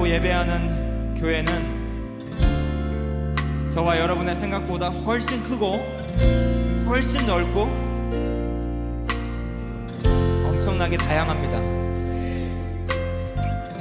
고백하고 0.00 0.08
예배하는 0.08 1.14
교회는 1.16 1.78
저와 3.70 3.98
여러분의 3.98 4.34
생각보다 4.36 4.88
훨씬 4.88 5.42
크고 5.42 5.76
훨씬 6.86 7.26
넓고 7.26 7.62
엄청나게 10.46 10.96
다양합니다. 10.96 11.58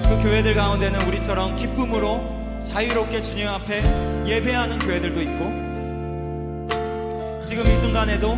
그 0.09 0.17
교회들 0.21 0.53
가운데는 0.53 1.07
우리처럼 1.07 1.55
기쁨으로 1.55 2.59
자유롭게 2.63 3.21
주님 3.21 3.47
앞에 3.47 3.81
예배하는 4.27 4.79
교회들도 4.79 5.21
있고 5.21 5.45
지금 7.43 7.65
이 7.65 7.71
순간에도 7.81 8.37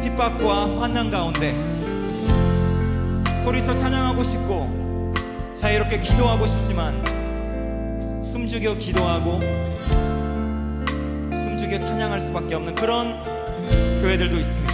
핍박과 0.00 0.80
환난 0.80 1.10
가운데 1.10 1.52
소리쳐 3.44 3.74
찬양하고 3.74 4.22
싶고 4.22 4.81
자유롭게 5.62 6.00
기도하고 6.00 6.44
싶지만 6.44 7.04
숨죽여 8.24 8.74
기도하고 8.74 9.38
숨죽여 11.30 11.80
찬양할 11.80 12.18
수밖에 12.18 12.56
없는 12.56 12.74
그런 12.74 13.14
교회들도 14.00 14.38
있습니다. 14.40 14.72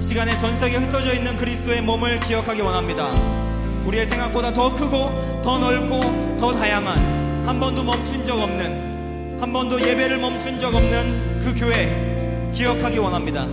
시간의 0.00 0.36
전 0.38 0.54
세계에 0.56 0.78
흩어져 0.78 1.12
있는 1.12 1.36
그리스도의 1.36 1.82
몸을 1.82 2.18
기억하기 2.20 2.62
원합니다. 2.62 3.10
우리의 3.84 4.06
생각보다 4.06 4.50
더 4.50 4.74
크고 4.74 5.42
더 5.42 5.58
넓고 5.58 6.38
더 6.38 6.50
다양한 6.50 7.46
한 7.46 7.60
번도 7.60 7.84
멈춘 7.84 8.24
적 8.24 8.40
없는 8.40 9.38
한 9.38 9.52
번도 9.52 9.82
예배를 9.82 10.16
멈춘 10.16 10.58
적 10.58 10.74
없는 10.74 11.40
그 11.40 11.52
교회 11.54 12.50
기억하기 12.54 12.96
원합니다. 12.96 13.46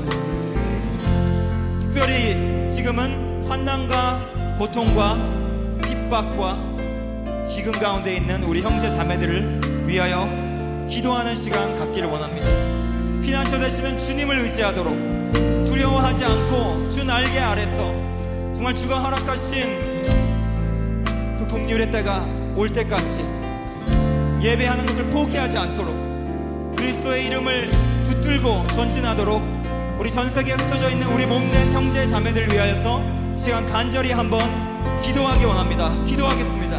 특별히 1.81 2.69
지금은 2.71 3.30
환난과 3.51 4.55
고통과 4.57 5.17
핍박과 5.83 6.57
기금 7.49 7.73
가운데 7.73 8.15
있는 8.15 8.41
우리 8.43 8.61
형제 8.61 8.89
자매들을 8.89 9.87
위하여 9.87 10.25
기도하는 10.89 11.35
시간 11.35 11.77
갖기를 11.77 12.07
원합니다. 12.07 12.47
피난처 13.21 13.59
되시는 13.59 13.99
주님을 13.99 14.37
의지하도록 14.37 15.65
두려워하지 15.65 16.23
않고 16.23 16.87
주 16.87 17.03
날개 17.03 17.39
아래서 17.39 17.93
정말 18.53 18.73
주가 18.73 18.99
허락하신 18.99 21.03
그 21.37 21.45
국률의 21.47 21.91
때가 21.91 22.25
올 22.55 22.69
때까지 22.69 23.19
예배하는 24.41 24.85
것을 24.85 25.09
포기하지 25.09 25.57
않도록 25.57 26.73
그리스도의 26.77 27.25
이름을 27.25 27.69
붙들고 28.05 28.67
전진하도록 28.67 29.41
우리 29.99 30.09
전 30.09 30.29
세계에 30.29 30.53
흩어져 30.53 30.89
있는 30.89 31.05
우리 31.07 31.25
몸된 31.25 31.73
형제 31.73 32.07
자매들을 32.07 32.53
위하여서 32.53 33.20
시간 33.41 33.65
간절히 33.65 34.11
한번 34.11 34.39
기도하기 35.01 35.45
원합니다. 35.45 35.91
기도하겠습니다. 36.05 36.77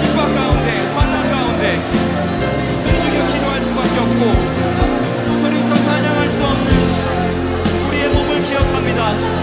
핍박 0.00 0.34
가운데 0.34 0.70
환난 0.94 1.30
가운데 1.30 1.78
숨죽여 2.82 3.18
기도할 3.32 3.60
수밖에 3.60 4.00
없고 4.00 4.49
찬 9.18 9.39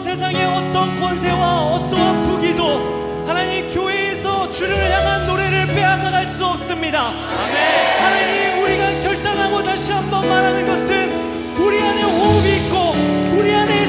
세상의 0.00 0.44
어떤 0.44 1.00
권세와 1.00 1.62
어떠한 1.62 2.28
부기도 2.28 3.24
하나님 3.26 3.72
교회에서 3.72 4.50
주를 4.50 4.90
향한 4.90 5.26
노래를 5.26 5.66
빼앗아갈 5.68 6.26
수 6.26 6.44
없습니다. 6.44 7.10
하나님, 7.10 8.62
우리가 8.62 9.00
결단하고 9.02 9.62
다시 9.62 9.92
한번 9.92 10.28
말하는 10.28 10.66
것은 10.66 11.56
우리 11.58 11.80
안에 11.80 12.02
호흡이 12.02 12.56
있고 12.56 13.38
우리 13.38 13.54
안에 13.54 13.81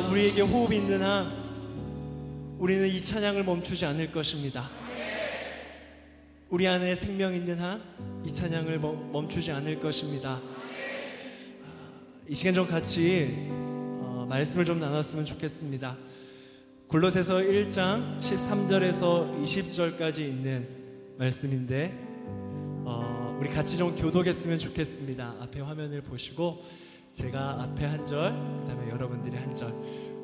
우리에게 0.00 0.42
호흡이 0.42 0.76
있는 0.76 1.02
한 1.02 1.32
우리는 2.58 2.86
이 2.88 3.00
찬양을 3.00 3.44
멈추지 3.44 3.84
않을 3.86 4.10
것입니다. 4.12 4.68
우리 6.50 6.66
안에 6.66 6.94
생명 6.94 7.34
있는 7.34 7.58
한 7.58 8.08
이 8.24 8.32
찬양을 8.34 8.78
멈- 8.80 9.12
멈추지 9.12 9.52
않을 9.52 9.78
것입니다. 9.80 10.40
아, 11.64 11.90
이 12.28 12.34
시간 12.34 12.52
좀 12.52 12.66
같이 12.66 13.46
어, 13.48 14.26
말씀을 14.28 14.64
좀 14.64 14.80
나눴으면 14.80 15.24
좋겠습니다. 15.24 15.96
골로새서 16.88 17.36
1장 17.36 18.18
13절에서 18.20 19.42
20절까지 19.42 20.18
있는 20.18 20.68
말씀인데 21.16 21.96
어, 22.84 23.36
우리 23.40 23.48
같이 23.50 23.76
좀 23.76 23.94
교독했으면 23.96 24.58
좋겠습니다. 24.58 25.36
앞에 25.40 25.60
화면을 25.60 26.02
보시고 26.02 26.60
제가 27.12 27.62
앞에 27.62 27.86
한 27.86 28.06
절, 28.06 28.32
그다음에 28.62 28.90
여러분들이 28.90 29.36
한 29.36 29.54
절. 29.54 29.72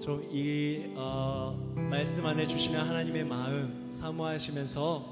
좀이 0.00 0.93
어, 0.97 1.59
말씀 1.75 2.26
안에 2.26 2.47
주시는 2.47 2.79
하나님의 2.79 3.25
마음 3.25 3.91
사모하시면서 3.99 5.03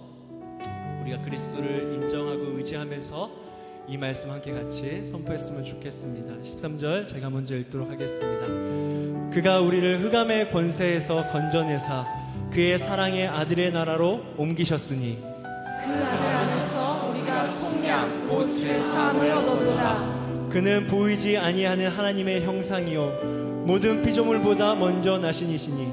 우리가 1.03 1.23
그리스도를 1.23 1.95
인정하고 1.95 2.59
의지하면서 2.59 3.31
이 3.89 3.97
말씀 3.97 4.31
함께 4.31 4.53
같이 4.53 5.05
선포했으면 5.07 5.65
좋겠습니다. 5.65 6.43
13절 6.43 7.09
제가 7.09 7.31
먼저 7.31 7.57
읽도록 7.57 7.91
하겠습니다. 7.91 9.31
그가 9.31 9.61
우리를 9.61 10.03
흑암의 10.05 10.51
권세에서 10.51 11.29
건져내사 11.29 12.07
그의 12.53 12.79
사랑의 12.79 13.29
아들의 13.29 13.73
나라로 13.73 14.23
옮기셨으니 14.37 15.19
그 15.23 15.27
아들 15.27 16.27
안에서 16.27 17.11
우리가 17.11 17.47
속량 17.47 18.29
곧 18.29 18.51
죄사함을 18.57 19.31
얻었도다. 19.33 20.12
그는 20.53 20.87
보이지 20.87 21.39
아니하는 21.39 21.89
하나님의 21.89 22.45
형상이요. 22.45 23.65
모든 23.65 24.03
피조물보다 24.03 24.75
먼저 24.75 25.17
나신 25.17 25.49
이시니. 25.49 25.91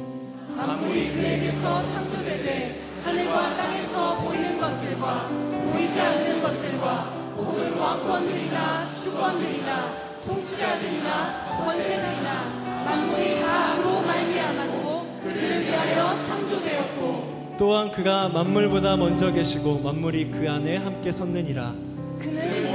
만물이 0.54 1.14
그에게서 1.14 1.82
창조되되 1.90 2.82
하늘과 3.02 3.56
땅에서 3.56 4.18
보이는 4.18 4.60
것들과 4.60 5.30
보이지 5.30 6.02
않는 6.02 6.42
것들과 6.42 6.94
혹은 7.38 7.80
왕권들이나 7.80 8.84
주권들이나 9.02 9.94
통치자들이나 10.26 11.62
권세들이나 11.64 12.84
만물이 12.84 13.40
다 13.40 13.78
그로 13.78 14.02
말미암았고 14.02 15.20
그를 15.24 15.62
위하여 15.62 16.18
창조되었고 16.18 17.56
또한 17.58 17.92
그가 17.92 18.28
만물보다 18.28 18.98
먼저 18.98 19.32
계시고 19.32 19.80
만물이 19.80 20.32
그 20.32 20.52
안에 20.52 20.76
함께 20.76 21.14
섰느니라. 21.14 21.74
그는 22.20 22.69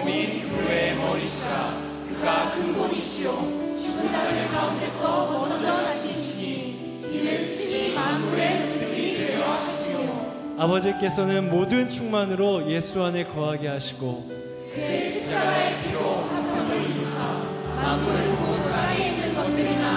머리시라 1.14 1.78
그가 2.08 2.50
근본이시요 2.54 3.30
죽은 3.80 4.10
자들 4.10 4.48
가운데서 4.48 5.30
먼저 5.30 5.58
나시니 5.58 7.06
이는 7.12 7.46
친히 7.46 7.94
만물의 7.94 8.52
은들이 8.62 9.16
되려 9.18 9.44
하시며 9.52 10.10
아버지께서는 10.58 11.50
모든 11.50 11.88
충만으로 11.88 12.68
예수 12.68 13.02
안에 13.04 13.26
거하게 13.26 13.68
하시고 13.68 14.28
그의 14.74 15.00
십자가의 15.00 15.82
피로 15.84 16.00
화평을 16.00 16.90
이루사 16.90 17.24
만물 17.76 18.12
곧 18.36 18.70
땅에 18.70 19.08
있는 19.10 19.34
것들이나 19.36 19.88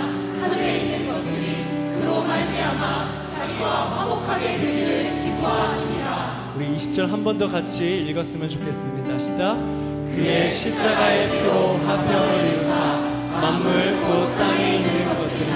하늘에 0.41 0.77
있는 0.77 1.07
것들이 1.11 1.99
그로 1.99 2.21
말미암아 2.21 3.29
자기와 3.31 3.89
화목하게 3.97 4.57
되기를 4.59 5.23
기도하시니라 5.23 6.53
우리 6.55 6.75
20절 6.75 7.07
한 7.07 7.23
번 7.23 7.37
더 7.39 7.47
같이 7.47 7.97
읽었으면 8.07 8.49
좋겠습니다. 8.49 9.17
시작. 9.19 9.86
그의 10.15 10.49
십자가의 10.49 11.29
피로 11.29 11.77
화평을 11.77 12.47
이루사 12.47 12.97
만물 13.41 14.01
곧 14.01 14.35
땅에 14.37 14.77
있는 14.77 15.05
것들이나 15.05 15.55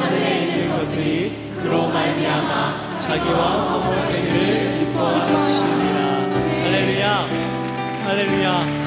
하늘에 0.00 0.40
있는 0.40 0.76
것들이 0.76 1.50
그로 1.62 1.88
말미암아 1.88 3.00
자기와 3.00 3.80
화목하기를 3.80 4.78
기뻐하시니라. 4.78 6.04
할렐루야. 6.64 7.28
할렐루야. 8.04 8.84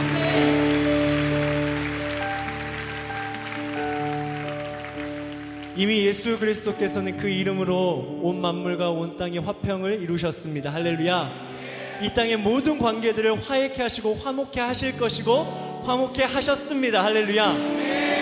이미 5.76 6.08
예수 6.08 6.40
그리스도께서는 6.40 7.18
그 7.18 7.30
이름으로 7.30 8.20
온 8.24 8.42
만물과 8.42 8.90
온 8.90 9.16
땅의 9.16 9.40
화평을 9.40 10.02
이루셨습니다. 10.02 10.74
할렐루야. 10.74 11.57
이 12.02 12.14
땅의 12.14 12.38
모든 12.38 12.78
관계들을 12.78 13.42
화해케 13.42 13.82
하시고 13.82 14.16
화목케 14.24 14.60
하실 14.60 14.98
것이고 14.98 15.84
화목케 15.86 16.24
하셨습니다. 16.24 17.04
할렐루야. 17.04 17.44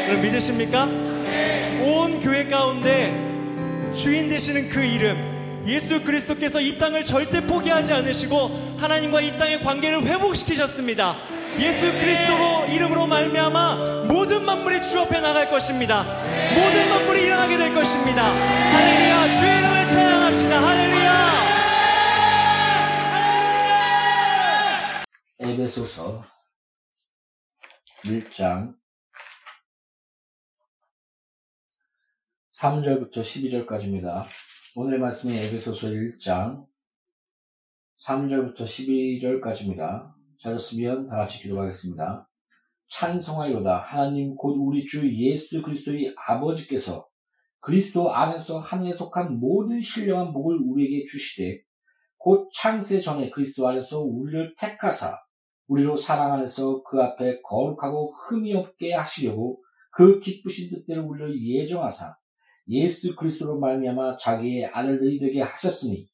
여러분 0.08 0.22
믿으십니까? 0.22 0.84
온 1.82 2.22
교회 2.22 2.46
가운데 2.46 3.14
주인 3.94 4.30
되시는 4.30 4.70
그 4.70 4.84
이름 4.84 5.64
예수 5.68 6.02
그리스도께서 6.04 6.62
이 6.62 6.78
땅을 6.78 7.06
절대 7.06 7.42
포기하지 7.42 7.92
않으시고 7.92 8.78
하나님과 8.78 9.22
이 9.22 9.38
땅의 9.38 9.62
관계를 9.62 10.04
회복시키셨습니다. 10.04 11.16
예수 11.60 11.92
그리스도로 12.00 12.66
이름으로 12.70 13.08
말미암아 13.08 14.06
모든 14.08 14.46
만물이 14.46 14.84
주 14.84 15.00
앞에 15.00 15.20
나갈 15.22 15.50
것입니다. 15.50 16.04
모든 16.54 16.90
만물이 16.90 17.24
일어나게 17.24 17.58
될 17.58 17.74
것입니다. 17.74 18.24
할렐루야. 18.24 19.40
주의 19.40 19.58
이름을 19.58 19.88
찬양합시다. 19.88 20.68
할렐루야. 20.68 21.55
에베소서 25.48 26.24
1장 28.04 28.74
3절부터 32.60 33.18
12절까지입니다. 33.18 34.26
오늘 34.76 34.98
말씀은 34.98 35.36
에베소서 35.36 35.90
1장 35.90 36.66
3절부터 38.08 38.62
12절까지입니다. 38.62 40.14
찾았으면 40.42 41.10
다 41.10 41.18
같이 41.18 41.44
기도하겠습니다. 41.44 42.28
찬송하여다 42.90 43.78
하나님 43.82 44.36
곧 44.36 44.56
우리 44.58 44.88
주 44.88 45.08
예수 45.16 45.62
그리스도의 45.62 46.16
아버지께서 46.26 47.08
그리스도 47.60 48.12
안에서 48.12 48.58
하늘에 48.62 48.94
속한 48.94 49.40
모든 49.40 49.80
신령한 49.80 50.34
복을 50.34 50.58
우리에게 50.58 51.06
주시되 51.06 51.62
곧 52.18 52.50
창세 52.56 53.00
전에 53.00 53.30
그리스도 53.30 53.68
안에서 53.68 54.02
우리를 54.02 54.56
택하사 54.58 55.25
우리로 55.68 55.96
사랑 55.96 56.34
안에서 56.34 56.84
그 56.84 57.02
앞에 57.02 57.42
거룩하고 57.42 58.12
흠이 58.12 58.54
없게 58.54 58.94
하시려고 58.94 59.62
그 59.92 60.20
기쁘신 60.20 60.70
뜻대로 60.70 61.06
우리를 61.06 61.42
예정하사 61.42 62.16
예수 62.68 63.16
그리스도로 63.16 63.60
말미암아 63.60 64.18
자기의 64.18 64.66
아들들이 64.68 65.20
되게 65.20 65.42
하셨으니 65.42 66.08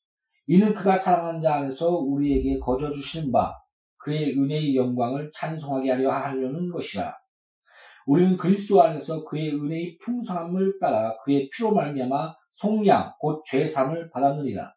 이는 0.47 0.73
그가 0.73 0.97
사랑하는 0.97 1.41
자 1.41 1.55
안에서 1.55 1.97
우리에게 1.97 2.59
거저 2.59 2.91
주시는 2.91 3.31
바 3.31 3.55
그의 3.97 4.37
은혜의 4.37 4.75
영광을 4.75 5.31
찬송하게 5.33 5.91
하려 5.91 6.11
하려는 6.11 6.71
것이라. 6.71 7.15
우리는 8.07 8.35
그리스도 8.35 8.81
안에서 8.81 9.23
그의 9.25 9.53
은혜의 9.53 9.97
풍성함을 9.99 10.79
따라 10.79 11.15
그의 11.23 11.49
피로 11.51 11.71
말미암아 11.73 12.33
속량 12.53 13.13
곧 13.19 13.43
죄삼을 13.47 14.09
받았느니라. 14.09 14.73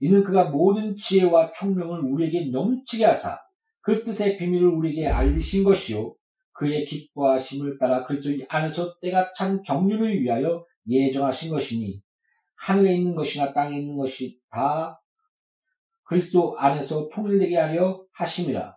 이는 0.00 0.22
그가 0.22 0.50
모든 0.50 0.96
지혜와 0.96 1.52
총명을 1.52 2.00
우리에게 2.00 2.50
넘치게 2.50 3.04
하사 3.06 3.38
그 3.82 4.04
뜻의 4.04 4.38
비밀을 4.38 4.66
우리에게 4.68 5.08
알리신 5.08 5.64
것이요. 5.64 6.14
그의 6.52 6.84
기뻐하심을 6.84 7.78
따라 7.78 8.04
그리스도 8.04 8.44
안에서 8.48 8.98
때가 9.00 9.32
찬 9.36 9.62
경륜을 9.62 10.20
위하여 10.20 10.64
예정하신 10.88 11.50
것이니 11.50 12.00
하늘에 12.56 12.94
있는 12.96 13.14
것이나 13.14 13.52
땅에 13.52 13.78
있는 13.78 13.96
것이 13.96 14.38
다 14.50 15.00
그리스도 16.04 16.56
안에서 16.58 17.08
통일되게 17.08 17.56
하려 17.56 18.04
하심이라. 18.12 18.76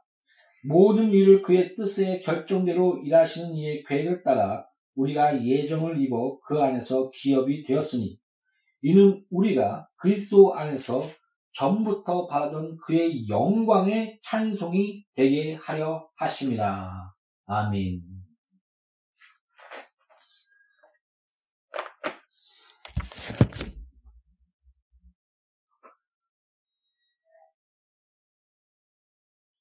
모든 0.68 1.12
일을 1.12 1.44
그의 1.44 1.76
뜻의 1.76 2.24
결정대로 2.24 2.98
일하시는 3.04 3.54
이의 3.54 3.84
계획을 3.84 4.24
따라 4.24 4.66
우리가 4.96 5.46
예정을 5.46 6.02
입어 6.02 6.40
그 6.40 6.60
안에서 6.60 7.12
기업이 7.14 7.64
되었으니 7.64 8.18
이는 8.82 9.24
우리가 9.30 9.88
그리스도 9.98 10.56
안에서 10.56 11.04
전부터 11.56 12.28
바라던 12.28 12.78
그의 12.78 13.30
영광의 13.30 14.20
찬송이 14.24 15.06
되게 15.16 15.56
하려 15.56 16.10
하심이라. 16.18 17.14
아멘. 17.46 18.02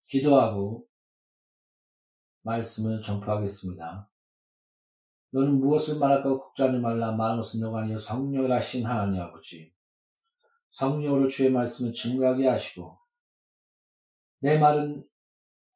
기도하고 0.09 0.87
말씀을 2.43 3.03
전파하겠습니다. 3.03 4.09
너는 5.31 5.59
무엇을 5.59 5.99
말할까 5.99 6.29
걱정하지 6.29 6.79
말라 6.79 7.13
말하는 7.13 7.43
것은 7.43 7.61
너가 7.61 7.81
아니여 7.81 7.99
성령이라신 7.99 8.87
하나님 8.87 9.21
아버지 9.21 9.74
성령으로 10.75 11.28
주의 11.28 11.50
말씀을 11.50 11.95
증거하게 11.95 12.49
하시고 12.49 12.99
내 14.40 14.59
말은 14.59 15.04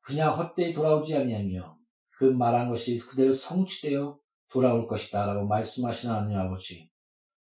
그냥 0.00 0.36
헛되이 0.36 0.74
돌아오지 0.74 1.14
아니하며 1.14 1.78
그 2.10 2.24
말한 2.24 2.68
것이 2.68 2.98
그대로 2.98 3.32
성취되어 3.32 4.18
돌아올 4.50 4.88
것이다 4.88 5.26
라고 5.26 5.46
말씀하신 5.46 6.10
하나님 6.10 6.38
아버지 6.38 6.90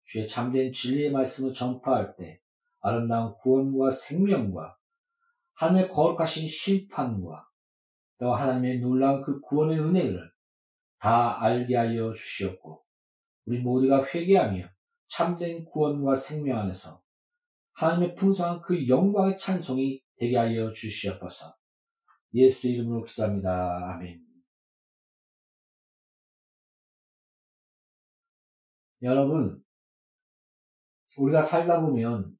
주의 0.05 0.29
참된 0.29 0.73
진리의 0.73 1.11
말씀을 1.11 1.53
전파할 1.55 2.15
때 2.17 2.41
아름다운 2.81 3.35
구원과 3.39 3.91
생명과 3.91 4.77
하나님의 5.55 5.91
거룩하신 5.91 6.49
심판과 6.49 7.49
또 8.19 8.35
하나님의 8.35 8.79
놀라운 8.79 9.23
그 9.23 9.41
구원의 9.41 9.81
은혜를 9.81 10.31
다 10.99 11.43
알게 11.43 11.77
하여 11.77 12.15
주시옵고 12.15 12.85
우리 13.47 13.59
모두가 13.59 14.05
회개하며 14.05 14.69
참된 15.09 15.65
구원과 15.65 16.17
생명 16.17 16.59
안에서 16.59 17.00
하나님의 17.81 18.15
풍성한 18.15 18.61
그 18.61 18.87
영광의 18.89 19.39
찬송이 19.39 20.03
되게 20.17 20.37
하여 20.37 20.71
주시옵소서. 20.75 21.57
예수 22.35 22.69
이름으로 22.69 23.05
기도합니다. 23.05 23.95
아멘. 23.95 24.23
여러분, 29.03 29.65
우리가 31.17 31.41
살다 31.41 31.81
보면, 31.81 32.37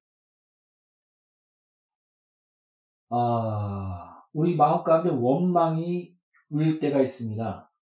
아, 3.09 4.23
우리 4.35 4.55
마음 4.57 4.85
가운데 4.85 5.09
원망이 5.09 6.15
울 6.51 6.79
때가 6.79 7.01
있습니다. 7.01 7.73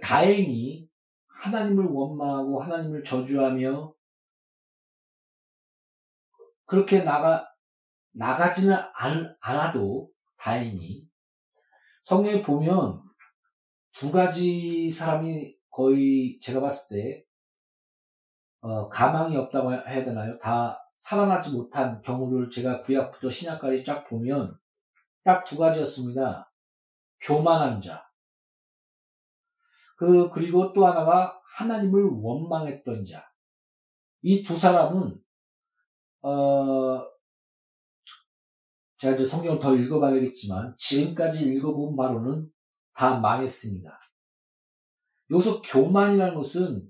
다행히 0.00 0.88
하나님을 1.26 1.86
원망하고 1.86 2.62
하나님을 2.62 3.02
저주하며 3.02 3.92
그렇게 6.66 7.02
나가 7.02 7.48
나가지는 8.12 8.76
않, 8.94 9.36
않아도 9.40 10.08
다행히 10.36 11.06
성경에 12.04 12.42
보면 12.42 13.02
두 13.92 14.12
가지 14.12 14.90
사람이 14.90 15.56
거의 15.70 16.38
제가 16.40 16.60
봤을 16.60 16.96
때 16.96 17.24
어, 18.60 18.88
가망이 18.88 19.36
없다고 19.36 19.72
해야 19.72 20.04
되나요? 20.04 20.38
다 20.38 20.80
살아나지 20.98 21.52
못한 21.52 22.00
경우를 22.02 22.50
제가 22.50 22.80
구약부터 22.80 23.30
신약까지 23.30 23.84
쫙 23.84 24.04
보면 24.08 24.56
딱 25.22 25.44
두 25.44 25.58
가지였습니다. 25.58 26.50
교만한 27.20 27.80
자, 27.82 28.06
그, 29.96 30.30
그리고 30.30 30.72
또 30.72 30.86
하나가 30.86 31.40
하나님을 31.56 32.04
원망했던 32.22 33.04
자. 33.06 33.24
이 34.22 34.42
두 34.42 34.58
사람은, 34.58 35.18
어, 36.24 37.06
제가 38.96 39.14
이제 39.14 39.26
성경을 39.26 39.58
더 39.58 39.76
읽어봐야겠지만, 39.76 40.74
지금까지 40.78 41.44
읽어본 41.44 41.96
바로는 41.96 42.50
다 42.94 43.18
망했습니다. 43.20 44.00
여기서 45.30 45.60
교만이라는 45.60 46.34
것은, 46.34 46.88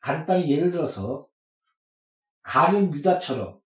간단히 0.00 0.48
예를 0.52 0.70
들어서, 0.70 1.26
가룟 2.42 2.94
유다처럼, 2.94 3.60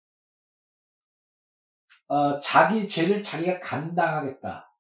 어, 2.09 2.41
자기 2.41 2.89
죄를 2.89 3.23
자기가 3.23 3.61
감당하겠다. 3.61 4.75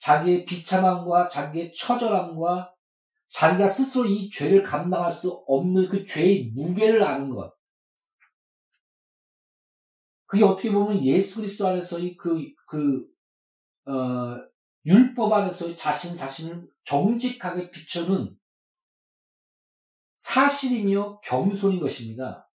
자기의 0.00 0.44
비참함과 0.44 1.30
자기의 1.30 1.72
처절함과 1.74 2.74
자기가 3.30 3.68
스스로 3.68 4.04
이 4.04 4.28
죄를 4.28 4.62
감당할 4.62 5.10
수 5.10 5.32
없는 5.46 5.88
그 5.88 6.04
죄의 6.04 6.50
무게를 6.54 7.02
아는 7.02 7.30
것. 7.30 7.61
그게 10.32 10.44
어떻게 10.44 10.72
보면 10.72 11.04
예수 11.04 11.40
그리스도 11.40 11.68
안에서의 11.68 12.16
그, 12.16 12.42
그, 12.66 13.06
어, 13.84 14.40
율법 14.86 15.30
안에서의 15.30 15.76
자신 15.76 16.16
자신을 16.16 16.70
정직하게 16.84 17.70
비춰는 17.70 18.34
사실이며 20.16 21.20
겸손인 21.20 21.80
것입니다. 21.80 22.50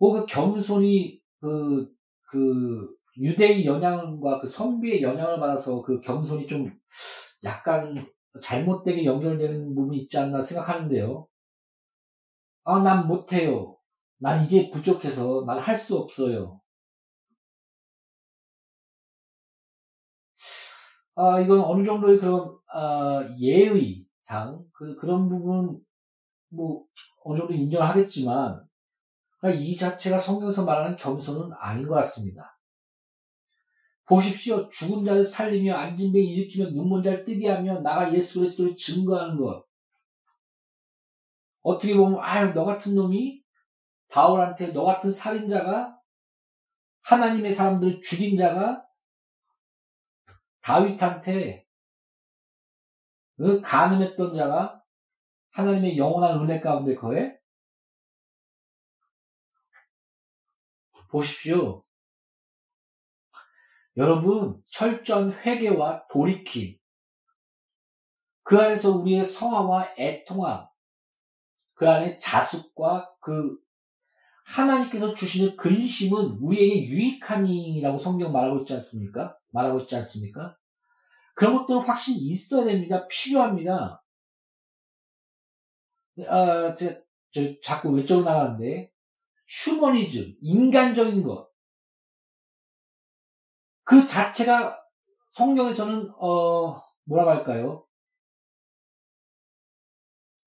뭐그 0.00 0.26
겸손이 0.26 1.22
그, 1.38 1.88
그, 2.22 2.92
유대의 3.18 3.64
영향과 3.64 4.40
그 4.40 4.48
선비의 4.48 5.00
영향을 5.00 5.38
받아서 5.38 5.80
그 5.82 6.00
겸손이 6.00 6.48
좀 6.48 6.76
약간 7.44 8.04
잘못되게 8.42 9.04
연결되는 9.04 9.76
부분이 9.76 9.98
있지 9.98 10.18
않나 10.18 10.42
생각하는데요. 10.42 11.28
아, 12.64 12.82
난 12.82 13.06
못해요. 13.06 13.76
난 14.22 14.46
이게 14.46 14.70
부족해서 14.70 15.44
난 15.46 15.58
할 15.58 15.76
수 15.76 15.98
없어요. 15.98 16.62
아, 21.14 21.40
이건 21.40 21.60
어느 21.60 21.84
정도의 21.84 22.18
그런, 22.18 22.56
아, 22.72 23.22
예의상, 23.38 24.64
그, 24.72 24.96
그런 24.96 25.28
부분, 25.28 25.78
뭐, 26.50 26.84
어느 27.24 27.38
정도 27.40 27.54
인정을 27.54 27.86
하겠지만, 27.88 28.64
이 29.58 29.76
자체가 29.76 30.18
성경에서 30.18 30.64
말하는 30.64 30.96
겸손은 30.96 31.50
아닌 31.60 31.86
것 31.88 31.94
같습니다. 31.96 32.58
보십시오. 34.06 34.68
죽은 34.68 35.04
자를 35.04 35.24
살리며 35.24 35.74
앉은 35.74 36.12
배 36.12 36.20
일으키며 36.20 36.70
눈먼 36.70 37.02
자를 37.02 37.24
뜨게 37.24 37.48
하며 37.48 37.80
나가 37.80 38.12
예수 38.14 38.38
그리스도를 38.38 38.76
증거하는 38.76 39.36
것. 39.40 39.64
어떻게 41.62 41.96
보면 41.96 42.18
아유 42.22 42.52
너 42.54 42.64
같은 42.64 42.94
놈이 42.94 43.41
바울한테 44.12 44.72
너 44.72 44.84
같은 44.84 45.10
살인자가 45.10 45.98
하나님의 47.00 47.54
사람들을 47.54 48.02
죽인 48.02 48.36
자가 48.36 48.86
다윗한테 50.60 51.66
그 53.38 53.62
가늠했던 53.62 54.36
자가 54.36 54.82
하나님의 55.52 55.96
영원한 55.96 56.40
은혜 56.42 56.60
가운데 56.60 56.94
거해? 56.94 57.34
보십시오. 61.08 61.82
여러분, 63.96 64.62
철저한 64.68 65.32
회개와 65.32 66.06
돌이킴, 66.08 66.78
그 68.42 68.58
안에서 68.58 68.90
우리의 68.90 69.24
성화와 69.24 69.94
애통함, 69.98 70.66
그 71.74 71.88
안에 71.88 72.18
자숙과 72.18 73.14
그 73.20 73.61
하나님께서 74.52 75.14
주시는 75.14 75.56
근심은 75.56 76.38
우리에게 76.40 76.84
유익하니라고 76.86 77.98
성경 77.98 78.32
말하고 78.32 78.60
있지 78.60 78.74
않습니까? 78.74 79.36
말하고 79.50 79.80
있지 79.80 79.96
않습니까? 79.96 80.56
그런 81.34 81.56
것들은 81.56 81.80
확실히 81.80 82.18
있어야 82.18 82.66
됩니다. 82.66 83.06
필요합니다. 83.08 84.04
아, 86.28 86.74
저, 86.76 86.94
저 87.32 87.60
자꾸 87.62 87.90
외적으로 87.90 88.26
나가는데, 88.26 88.92
휴머니즘, 89.48 90.36
인간적인 90.42 91.22
것, 91.22 91.50
그 93.84 94.06
자체가 94.06 94.78
성경에서는 95.32 96.12
어 96.18 96.82
뭐라고 97.04 97.30
할까요? 97.30 97.86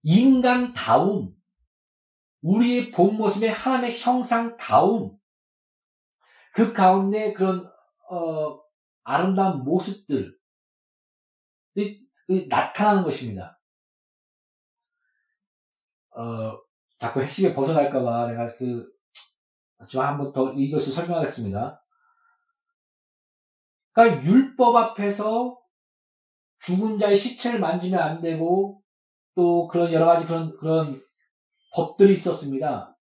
인간다움, 0.03 1.34
우리의 2.45 2.91
본 2.91 3.17
모습의 3.17 3.49
하나님의 3.49 3.99
형상다움, 3.99 5.17
그 6.53 6.73
가운데 6.73 7.33
그런 7.33 7.65
어, 8.09 8.61
아름다운 9.03 9.63
모습들 9.63 10.37
나타나는 12.49 13.03
것입니다. 13.03 13.59
어, 16.11 16.59
자꾸 16.99 17.21
핵심에 17.21 17.53
벗어날까봐 17.53 18.27
내가 18.27 18.55
그, 18.57 18.93
좀 19.89 20.01
한번 20.01 20.31
더 20.31 20.53
이것을 20.53 20.93
설명하겠습니다. 20.93 21.83
그러니까 23.91 24.23
율법 24.23 24.75
앞에서 24.75 25.59
죽은 26.59 26.99
자의 26.99 27.17
시체를 27.17 27.59
만지면 27.59 27.99
안 27.99 28.21
되고 28.21 28.81
또 29.33 29.67
그런 29.67 29.91
여러 29.91 30.05
가지 30.05 30.25
그런 30.25 30.55
그런 30.57 31.04
법들이 31.75 32.13
있었습니다. 32.13 32.95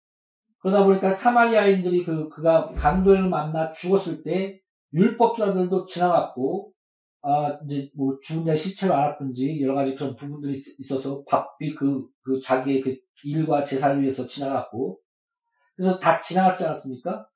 그러다 0.58 0.84
보니까 0.84 1.12
사마리아인들이 1.12 2.04
그 2.04 2.28
그가 2.28 2.72
강도를 2.74 3.28
만나 3.28 3.72
죽었을 3.72 4.22
때 4.22 4.60
율법자들도 4.92 5.86
지나갔고 5.86 6.72
아 7.22 7.58
이제 7.64 7.90
뭐 7.96 8.18
죽은 8.22 8.44
자의 8.44 8.56
시체를 8.56 8.94
알았든지 8.94 9.60
여러 9.62 9.74
가지 9.74 9.94
그런 9.94 10.16
부분들이 10.16 10.52
있어서 10.78 11.22
바삐 11.24 11.74
그, 11.74 12.06
그 12.22 12.40
자기의 12.40 12.80
그 12.80 12.96
일과 13.24 13.64
제사를 13.64 14.00
위해서 14.02 14.26
지나갔고 14.26 14.98
그래서 15.76 15.98
다 15.98 16.20
지나갔지 16.20 16.64
않았습니까? 16.64 17.26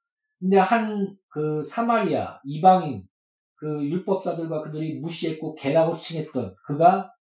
근데 0.40 0.58
한 0.58 1.18
그 1.38 1.62
사마리아 1.62 2.40
이방인 2.44 3.06
그 3.54 3.84
율법사들과 3.88 4.62
그들이 4.62 4.98
무시했고 4.98 5.54
개라고 5.54 5.96
칭했던 5.96 6.56
그가 6.66 7.12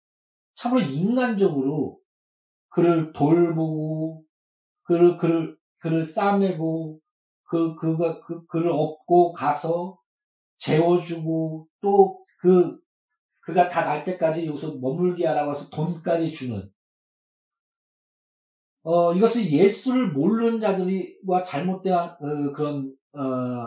참으로 0.55 0.81
인간적으로 0.81 1.99
그를 2.77 3.11
돌보고 3.15 4.23
그를 4.83 5.17
그를 5.17 5.57
그를 5.79 6.05
싸매고 6.05 7.01
그 7.45 7.75
그가 7.75 8.21
그, 8.21 8.45
그를 8.47 8.71
업고 8.71 9.33
가서 9.33 9.99
재워주고 10.59 11.69
또 11.81 12.27
그 12.39 12.79
그가 13.41 13.71
다 13.71 13.87
날 13.87 14.05
때까지 14.05 14.47
여기서 14.47 14.77
머물게 14.77 15.27
하라고 15.27 15.53
해서 15.53 15.71
돈까지 15.71 16.31
주는. 16.31 16.71
어 18.83 19.15
이것을 19.15 19.51
예수를 19.51 20.13
모르는 20.13 20.61
자들이와 20.61 21.45
잘못된 21.45 21.95
어, 21.95 22.17
그런 22.55 22.95
어 23.15 23.67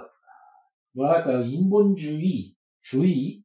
뭐라 0.93 1.15
할까요? 1.15 1.41
인본주의 1.41 2.53
주의, 2.83 3.43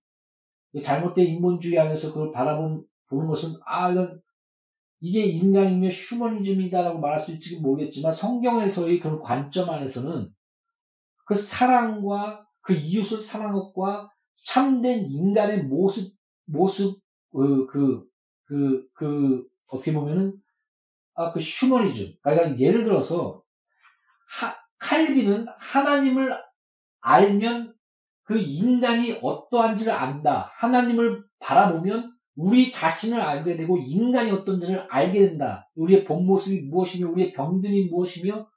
잘못된 0.85 1.27
인본주의 1.27 1.79
안에서 1.79 2.13
그걸 2.13 2.33
바라보는 2.33 2.85
보는 3.09 3.27
것은 3.29 3.59
아 3.65 3.91
이건 3.91 4.21
이게 5.05 5.27
인간이며 5.27 5.89
휴머니즘이다라고 5.89 6.99
말할 6.99 7.21
수 7.21 7.33
있을지 7.33 7.61
모르겠지만 7.61 8.11
성경에서의 8.11 9.01
그런 9.01 9.21
관점 9.21 9.69
안에서는 9.69 10.31
그 11.27 11.35
사랑과 11.35 12.47
그 12.63 12.73
이웃을 12.73 13.21
사랑한 13.21 13.53
것과 13.53 14.11
참된 14.47 15.01
인간의 15.11 15.65
모습 15.65 16.15
모습 16.47 17.03
그그 17.33 17.67
그, 17.67 18.09
그, 18.47 18.89
그, 18.95 19.47
어떻게 19.67 19.93
보면은 19.93 20.33
아 21.15 21.33
그 21.33 21.39
휴머니즘 21.39 22.15
그러니까 22.23 22.59
예를 22.59 22.85
들어서 22.85 23.43
하, 24.27 24.55
칼빈은 24.79 25.47
하나님을 25.59 26.35
알면 27.03 27.75
그 28.23 28.39
인간이 28.39 29.19
어떠한지를 29.23 29.93
안다. 29.93 30.51
하나님을 30.55 31.25
바라보면 31.41 32.14
우리 32.37 32.73
자신을 32.73 33.21
알게 33.21 33.57
되고 33.57 33.79
인간이 33.79 34.31
어떤지를 34.31 34.87
알게 34.91 35.21
된다. 35.21 35.71
우리의 35.77 36.05
본 36.05 36.27
모습이 36.27 36.67
무엇이며 36.69 37.11
우리의 37.11 37.33
병든이 37.33 37.87
무엇이며 37.87 38.49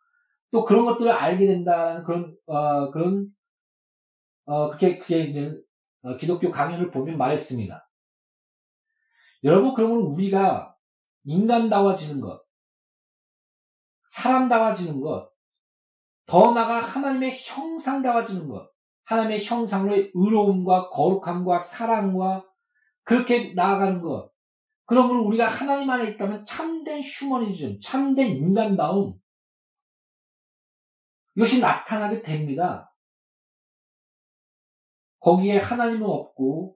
또 0.51 0.63
그런 0.63 0.85
것들을 0.85 1.11
알게 1.11 1.45
된다는 1.45 2.03
그런 2.03 2.35
어, 2.47 2.89
그런 2.91 3.27
어, 4.45 4.69
그렇게 4.69 4.97
그게 4.97 5.25
이제 5.25 5.51
어, 6.01 6.17
기독교 6.17 6.49
강연을 6.49 6.89
보면 6.89 7.17
말했습니다. 7.17 7.87
여러분 9.43 9.73
그러면 9.73 9.97
우리가 9.97 10.75
인간다워지는 11.25 12.21
것, 12.21 12.41
사람다워지는 14.05 15.01
것, 15.01 15.29
더 16.25 16.51
나아가 16.51 16.79
하나님의 16.79 17.35
형상다워지는 17.37 18.47
것, 18.47 18.69
하나님의 19.03 19.43
형상으로의 19.43 20.11
의로움과 20.13 20.89
거룩함과 20.89 21.59
사랑과 21.59 22.45
그렇게 23.07 23.53
나아가는 23.53 24.01
것. 24.01 24.33
그러면 24.83 25.19
우리가 25.25 25.47
하나님 25.47 25.89
안에 25.89 26.11
있다면 26.11 26.45
참된 26.45 27.01
휴머니즘, 27.01 27.79
참된 27.81 28.35
인간다움, 28.35 29.17
이것이 31.35 31.61
나타나게 31.61 32.21
됩니다. 32.21 32.93
거기에 35.19 35.57
하나님은 35.57 36.05
없고, 36.05 36.75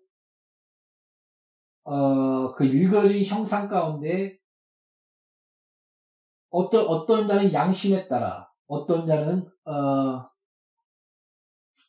어, 1.83 2.53
그 2.53 2.63
일그러진 2.63 3.25
형상 3.25 3.67
가운데 3.67 4.37
어떤, 6.49 6.85
어떤 6.85 7.27
자는 7.27 7.51
양심에 7.51 8.07
따라, 8.07 8.49
어떤 8.67 9.05
자는, 9.05 9.51
어, 9.65 10.29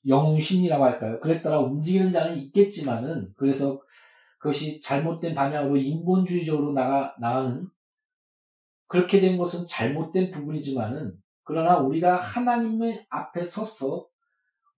영신이라고 0.05 0.85
할까요? 0.85 1.21
그에 1.21 1.43
따라 1.43 1.61
움직이는 1.61 2.11
자는 2.11 2.37
있겠지만은 2.39 3.33
그래서 3.37 3.81
그것이 4.43 4.81
잘못된 4.81 5.37
방향으로 5.37 5.77
인본주의적으로 5.77 6.73
나가 6.73 7.15
나가는 7.21 7.65
그렇게 8.89 9.21
된 9.21 9.39
것은 9.39 9.67
잘못된 9.69 10.33
부분이지만은 10.33 11.13
그러나 11.45 11.79
우리가 11.79 12.17
하나님의 12.17 13.07
앞에 13.09 13.47
서서 13.47 14.09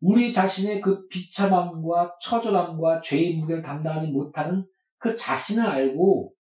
우리 0.03 0.35
자신의 0.35 0.83
그 0.83 1.09
비참함과 1.09 2.17
처절함과 2.21 3.01
죄의 3.01 3.37
무게를 3.39 3.63
감당하지 3.63 4.09
못하는 4.09 4.67
그 4.99 5.17
자신을 5.17 5.67
알고 5.67 6.35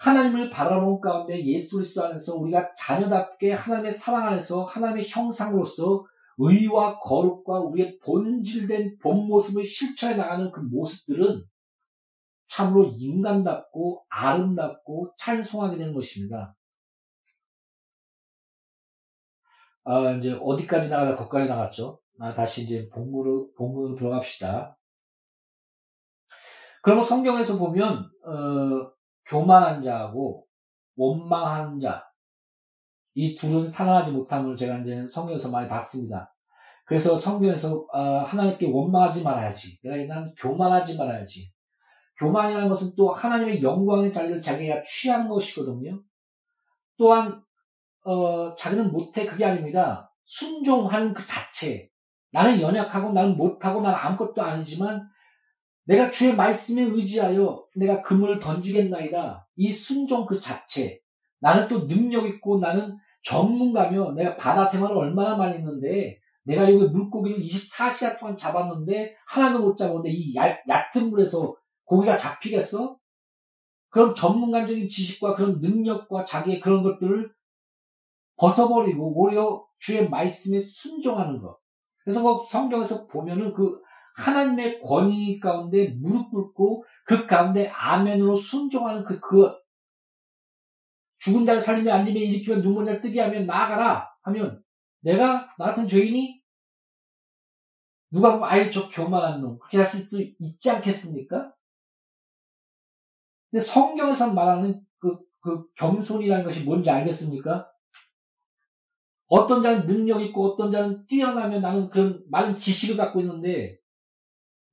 하나님을 0.00 0.50
바라본 0.50 1.00
가운데 1.00 1.40
예수 1.44 1.76
그리스도 1.76 2.04
안에서 2.04 2.34
우리가 2.34 2.74
자녀답게 2.74 3.52
하나님의 3.52 3.92
사랑 3.92 4.26
안에서 4.26 4.64
하나님의 4.64 5.08
형상으로서 5.08 6.04
의와 6.38 6.98
거룩과 6.98 7.60
우리의 7.60 8.00
본질된 8.00 8.98
본 8.98 9.28
모습을 9.28 9.64
실천해 9.64 10.16
나가는 10.16 10.50
그 10.50 10.58
모습들은 10.60 11.44
참으로 12.48 12.92
인간답고 12.96 14.04
아름답고 14.08 15.14
찬송하게 15.18 15.78
되는 15.78 15.94
것입니다. 15.94 16.54
아, 19.84 20.10
이제 20.12 20.38
어디까지 20.40 20.90
나가다 20.90 21.16
거기까지 21.16 21.48
나갔죠. 21.48 22.00
아, 22.20 22.34
다시 22.34 22.64
이제 22.64 22.88
본문으로, 22.92 23.52
본문으로 23.56 23.94
들어갑시다. 23.94 24.76
그러면 26.82 27.04
성경에서 27.04 27.58
보면, 27.58 28.10
어, 28.24 28.92
교만한 29.26 29.82
자하고 29.82 30.46
원망하는 30.96 31.80
자, 31.80 32.04
이 33.14 33.34
둘은 33.34 33.70
살아나지 33.70 34.12
못함을 34.12 34.56
제가 34.56 34.78
이제 34.78 35.06
성경에서 35.08 35.50
많이 35.50 35.68
봤습니다. 35.68 36.34
그래서 36.86 37.16
성경에서 37.16 37.86
어, 37.92 38.00
하나님께 38.20 38.70
원망하지 38.70 39.22
말아야지. 39.22 39.78
내가 39.82 40.14
난 40.14 40.32
교만하지 40.38 40.96
말아야지. 40.96 41.50
교만이라는 42.18 42.68
것은 42.68 42.92
또 42.96 43.12
하나님의 43.12 43.62
영광의 43.62 44.12
자리를 44.12 44.42
자기가 44.42 44.82
취한 44.82 45.28
것이거든요. 45.28 46.02
또한 46.96 47.42
어, 48.04 48.54
자기는 48.56 48.90
못해 48.90 49.26
그게 49.26 49.44
아닙니다. 49.44 50.12
순종하는 50.24 51.14
그 51.14 51.26
자체. 51.26 51.88
나는 52.30 52.60
연약하고 52.60 53.12
나는 53.12 53.36
못하고 53.36 53.80
나는 53.80 53.98
아무것도 53.98 54.42
아니지만 54.42 55.08
내가 55.84 56.10
주의 56.10 56.34
말씀에 56.34 56.82
의지하여 56.82 57.64
내가 57.76 58.02
그물을 58.02 58.40
던지겠나이다. 58.40 59.48
이 59.56 59.72
순종 59.72 60.26
그 60.26 60.38
자체. 60.38 61.00
나는 61.40 61.68
또 61.68 61.86
능력 61.86 62.26
있고 62.26 62.58
나는 62.58 62.98
전문가며 63.22 64.12
내가 64.12 64.36
바다 64.36 64.66
생활을 64.66 64.96
얼마나 64.96 65.36
많이 65.36 65.56
했는데 65.56 66.18
내가 66.44 66.62
여기 66.62 66.84
물고기를 66.88 67.38
24시간 67.40 68.18
동안 68.18 68.36
잡았는데 68.36 69.14
하나도 69.26 69.60
못 69.60 69.76
잡았는데 69.76 70.10
이 70.10 70.34
얇, 70.34 70.62
얕은 70.68 71.10
물에서 71.10 71.54
고기가 71.88 72.18
잡히겠어? 72.18 72.98
그런 73.88 74.14
전문가적인 74.14 74.88
지식과 74.88 75.34
그런 75.34 75.60
능력과 75.60 76.24
자기의 76.24 76.60
그런 76.60 76.82
것들을 76.82 77.32
벗어버리고 78.36 79.18
오히려 79.18 79.66
주의 79.78 80.08
말씀에 80.08 80.60
순종하는 80.60 81.40
것. 81.40 81.58
그래서 82.04 82.20
뭐 82.20 82.46
성경에서 82.50 83.06
보면은 83.06 83.54
그 83.54 83.80
하나님의 84.16 84.80
권위 84.82 85.40
가운데 85.40 85.88
무릎 86.00 86.30
꿇고 86.30 86.84
그 87.04 87.26
가운데 87.26 87.68
아멘으로 87.68 88.36
순종하는 88.36 89.04
그, 89.04 89.18
그 89.20 89.54
죽은 91.20 91.46
자를 91.46 91.60
살리며 91.60 91.92
앉으며 91.92 92.20
일으키며 92.20 92.60
눈물 92.60 92.84
날 92.84 93.00
뜨게 93.00 93.20
하면 93.22 93.46
나아가라 93.46 94.10
하면 94.22 94.62
내가 95.00 95.48
나 95.56 95.66
같은 95.66 95.88
죄인이 95.88 96.42
누가 98.10 98.32
보면 98.32 98.48
아이 98.48 98.70
저 98.70 98.88
교만한 98.88 99.40
놈 99.40 99.58
그렇게 99.58 99.78
할 99.78 99.86
수도 99.86 100.20
있지 100.20 100.70
않겠습니까? 100.70 101.54
근데 103.50 103.64
성경에서 103.64 104.32
말하는 104.32 104.80
그, 104.98 105.18
그 105.40 105.66
겸손이라는 105.74 106.44
것이 106.44 106.64
뭔지 106.64 106.90
알겠습니까? 106.90 107.70
어떤 109.26 109.62
자는 109.62 109.86
능력 109.86 110.22
있고 110.22 110.52
어떤 110.52 110.72
자는 110.72 111.06
뛰어나면 111.06 111.60
나는 111.60 111.90
그런 111.90 112.24
많은 112.30 112.54
지식을 112.56 112.96
갖고 112.96 113.20
있는데 113.20 113.78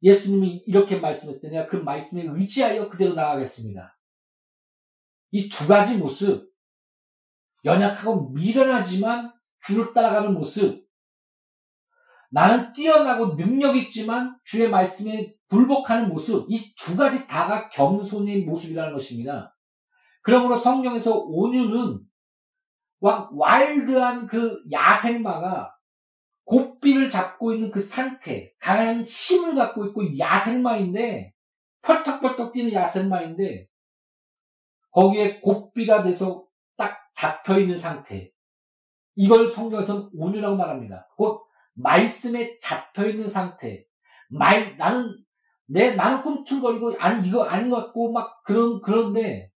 예수님이 0.01 0.63
이렇게 0.67 0.99
말씀했을 0.99 1.41
때 1.41 1.49
내가 1.49 1.67
그 1.67 1.77
말씀에 1.77 2.23
의지하여 2.27 2.89
그대로 2.89 3.15
나가겠습니다. 3.15 3.97
이 5.31 5.49
두 5.49 5.67
가지 5.67 5.97
모습, 5.97 6.49
연약하고 7.65 8.29
미련하지만 8.29 9.33
주를 9.65 9.93
따라가는 9.93 10.33
모습, 10.33 10.84
나는 12.35 12.73
뛰어나고 12.73 13.37
능력 13.37 13.77
있지만 13.77 14.37
주의 14.43 14.69
말씀에 14.69 15.33
불복하는 15.47 16.09
모습, 16.09 16.45
이 16.49 16.75
두 16.75 16.97
가지 16.97 17.29
다가 17.29 17.69
겸손의 17.69 18.43
모습이라는 18.43 18.91
것입니다. 18.91 19.55
그러므로 20.21 20.57
성경에서 20.57 21.17
온유는 21.17 22.01
와일드한 22.99 24.27
그 24.27 24.61
야생마가 24.69 25.73
고삐를 26.43 27.09
잡고 27.09 27.53
있는 27.53 27.71
그 27.71 27.79
상태, 27.79 28.51
강한 28.59 29.03
힘을 29.03 29.55
갖고 29.55 29.85
있고 29.85 30.17
야생마인데, 30.19 31.31
펄떡펄떡 31.83 32.51
뛰는 32.51 32.73
야생마인데, 32.73 33.67
거기에 34.91 35.39
고삐가 35.39 36.03
돼서 36.03 36.45
딱 36.75 36.97
잡혀 37.15 37.59
있는 37.59 37.77
상태. 37.77 38.29
이걸 39.15 39.49
성경에서는 39.49 40.09
온유라고 40.13 40.57
말합니다. 40.57 41.07
곧 41.15 41.45
말씀에 41.75 42.59
잡혀 42.59 43.07
있는 43.07 43.29
상태. 43.29 43.85
말 44.29 44.75
나는 44.77 45.15
내 45.67 45.95
나는 45.95 46.23
꿈틀거리고 46.23 46.95
아니 46.99 47.27
이거 47.27 47.43
아닌 47.43 47.69
것 47.69 47.77
같고 47.77 48.11
막 48.11 48.43
그런 48.43 48.81
그런데 48.81 49.51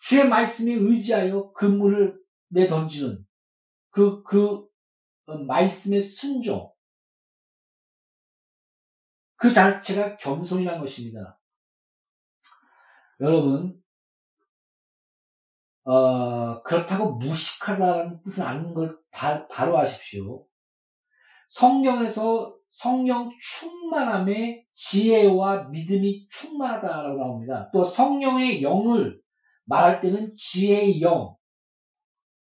주의 0.00 0.28
말씀에 0.28 0.74
의지하여 0.74 1.52
근무를 1.52 2.18
내던지는 2.48 3.24
그, 3.94 4.22
그, 4.22 4.66
어, 5.26 5.38
말씀의 5.46 6.02
순종. 6.02 6.70
그 9.36 9.52
자체가 9.52 10.16
겸손이라는 10.16 10.80
것입니다. 10.80 11.40
여러분, 13.20 13.80
어, 15.84 16.62
그렇다고 16.62 17.16
무식하다는 17.16 18.22
뜻은 18.24 18.42
아닌 18.42 18.74
걸 18.74 18.98
바, 19.10 19.46
바로 19.48 19.78
아십시오. 19.78 20.44
성경에서 21.48 22.54
성령 22.70 23.30
충만함에 23.40 24.64
지혜와 24.72 25.68
믿음이 25.68 26.26
충만하다라고 26.28 27.18
나옵니다. 27.18 27.70
또 27.72 27.84
성령의 27.84 28.62
영을 28.62 29.20
말할 29.64 30.00
때는 30.00 30.32
지혜의 30.36 31.00
영, 31.00 31.36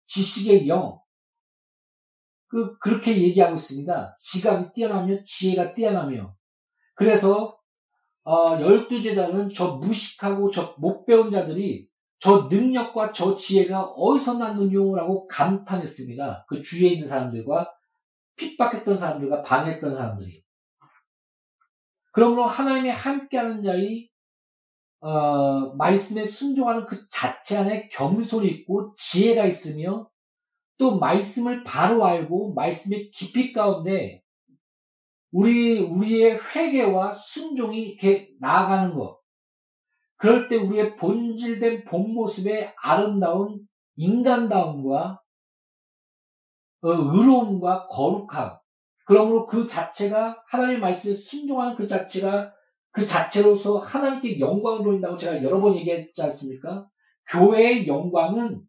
지식의 0.07 0.67
영, 0.67 0.99
그, 2.47 2.77
그렇게 2.79 3.21
얘기하고 3.21 3.55
있습니다. 3.55 4.17
지각이 4.19 4.73
뛰어나며 4.73 5.23
지혜가 5.25 5.73
뛰어나며. 5.73 6.35
그래서, 6.95 7.57
어, 8.23 8.59
열두 8.59 9.01
제자는 9.01 9.49
저 9.53 9.75
무식하고 9.75 10.51
저 10.51 10.75
못 10.77 11.05
배운 11.05 11.31
자들이 11.31 11.87
저 12.19 12.47
능력과 12.49 13.13
저 13.13 13.35
지혜가 13.35 13.83
어디서 13.83 14.35
났느냐고 14.35 15.27
감탄했습니다. 15.27 16.45
그 16.47 16.61
주위에 16.61 16.89
있는 16.89 17.07
사람들과 17.07 17.71
핍박했던 18.37 18.97
사람들과 18.97 19.43
방해했던 19.43 19.93
사람들이. 19.95 20.43
그러므로 22.11 22.45
하나님의 22.45 22.91
함께하는 22.93 23.63
자의 23.63 24.09
어, 24.99 25.75
말씀에 25.75 26.25
순종하는 26.25 26.85
그 26.87 27.07
자체 27.09 27.57
안에 27.57 27.89
겸손이 27.89 28.47
있고 28.47 28.95
지혜가 28.97 29.45
있으며 29.45 30.09
또 30.77 30.97
말씀을 30.97 31.63
바로 31.63 32.05
알고 32.05 32.53
말씀의 32.53 33.11
깊이 33.11 33.53
가운데 33.53 34.23
우리 35.31 35.79
우리의 35.79 36.39
회개와 36.39 37.11
순종이 37.11 37.89
이렇게 37.89 38.31
나아가는 38.39 38.95
것. 38.95 39.19
그럴 40.15 40.47
때 40.47 40.55
우리의 40.55 40.95
본질된 40.95 41.85
본 41.85 42.13
모습의 42.13 42.73
아름다운 42.81 43.59
인간다움과 43.95 45.11
어, 45.11 45.26
의로움과 46.81 47.87
거룩함. 47.87 48.57
그러므로 49.05 49.45
그 49.47 49.67
자체가 49.67 50.43
하나님의 50.47 50.79
말씀에 50.81 51.13
순종하는 51.13 51.75
그 51.75 51.87
자체가 51.87 52.53
그 52.91 53.05
자체로서 53.05 53.77
하나님께 53.79 54.39
영광을 54.39 54.83
돌린다고 54.83 55.17
제가 55.17 55.43
여러 55.43 55.61
번 55.61 55.75
얘기했지 55.75 56.21
않습니까? 56.23 56.87
교회의 57.29 57.87
영광은 57.87 58.61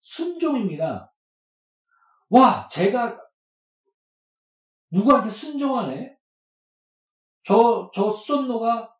순종입니다. 0.00 1.12
와, 2.28 2.68
제가 2.68 3.20
누구한테 4.90 5.30
순종하네? 5.30 6.16
저, 7.44 7.90
저 7.94 8.10
수전노가 8.10 8.94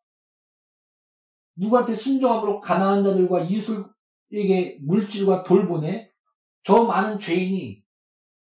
누구한테 1.56 1.94
순종함으로 1.94 2.60
가난한 2.60 3.04
자들과 3.04 3.40
이웃에게 3.40 4.78
물질과 4.82 5.44
돌보네? 5.44 6.10
저 6.64 6.84
많은 6.84 7.18
죄인이, 7.18 7.85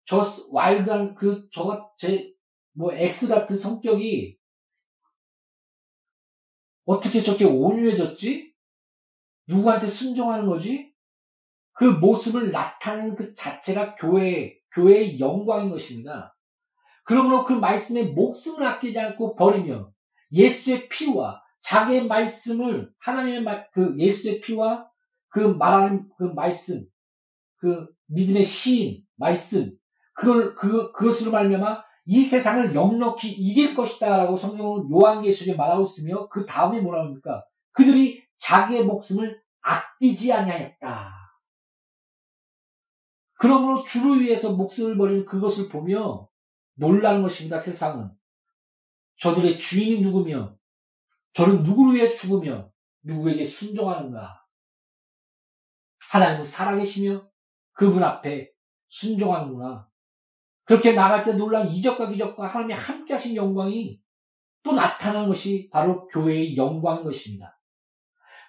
저 0.10 0.26
와일드한 0.50 1.14
그, 1.14 1.48
저가, 1.52 1.88
제, 1.96 2.34
뭐, 2.74 2.92
X 2.92 3.28
같은 3.28 3.56
성격이 3.56 4.40
어떻게 6.86 7.22
저렇게 7.22 7.46
온유해졌지? 7.46 8.52
누구한테 9.46 9.86
순종하는 9.86 10.48
거지? 10.48 10.92
그 11.74 11.84
모습을 11.84 12.50
나타내는 12.50 13.16
그 13.18 13.36
자체가 13.36 13.98
교회, 13.98 14.58
교회의 14.74 15.20
영광인 15.20 15.70
것입니다. 15.70 16.36
그러므로 17.04 17.46
그 17.46 17.54
말씀에 17.54 18.06
목숨을 18.06 18.66
아끼지 18.66 18.98
않고 18.98 19.36
버리며 19.36 19.92
예수의 20.32 20.90
피와 20.90 21.40
자기의 21.62 22.08
말씀을 22.08 22.92
하나님의 22.98 23.44
말, 23.44 23.70
그 23.72 23.96
예수의 24.00 24.42
피와 24.42 24.90
그 25.28 25.40
말하는 25.40 26.10
그 26.18 26.24
말씀, 26.24 26.84
그 27.58 27.88
믿음의 28.08 28.44
시인 28.44 29.06
말씀, 29.16 29.79
그걸 30.20 30.54
그 30.54 30.92
그것으로 30.92 31.32
말미암아 31.32 31.82
이 32.06 32.24
세상을 32.24 32.76
역력히 32.76 33.32
이길 33.32 33.74
것이다라고 33.74 34.36
성경은 34.36 34.92
요한계시록에 34.92 35.56
말하고 35.56 35.84
있으며 35.84 36.28
그 36.28 36.46
다음에 36.46 36.82
뭐라 36.82 37.04
합니까? 37.04 37.46
그들이 37.72 38.22
자기의 38.38 38.84
목숨을 38.84 39.42
아끼지 39.62 40.34
아니하였다. 40.34 41.16
그러므로 43.36 43.86
주를 43.86 44.20
위해서 44.20 44.52
목숨을 44.52 44.98
버리는 44.98 45.26
그것을 45.26 45.70
보며 45.70 46.28
놀라는 46.74 47.22
것입니다. 47.22 47.58
세상은 47.58 48.12
저들의 49.20 49.58
주인이 49.58 50.02
누구며 50.02 50.58
저는 51.32 51.64
누구를 51.64 51.96
위해 51.96 52.16
죽으며 52.16 52.70
누구에게 53.04 53.46
순종하는가? 53.46 54.46
하나님은 56.10 56.44
살아계시며 56.44 57.26
그분 57.72 58.04
앞에 58.04 58.52
순종하는구나. 58.90 59.89
그렇게 60.70 60.94
나갈 60.94 61.26
때 61.26 61.34
놀란 61.34 61.68
이적과 61.68 62.12
기적과 62.12 62.46
하나님이 62.46 62.76
함께 62.76 63.16
하신 63.16 63.36
영광이 63.36 64.00
또 64.62 64.74
나타나는 64.74 65.28
것이 65.28 65.68
바로 65.72 66.06
교회의 66.10 66.56
영광인 66.56 67.04
것입니다. 67.04 67.60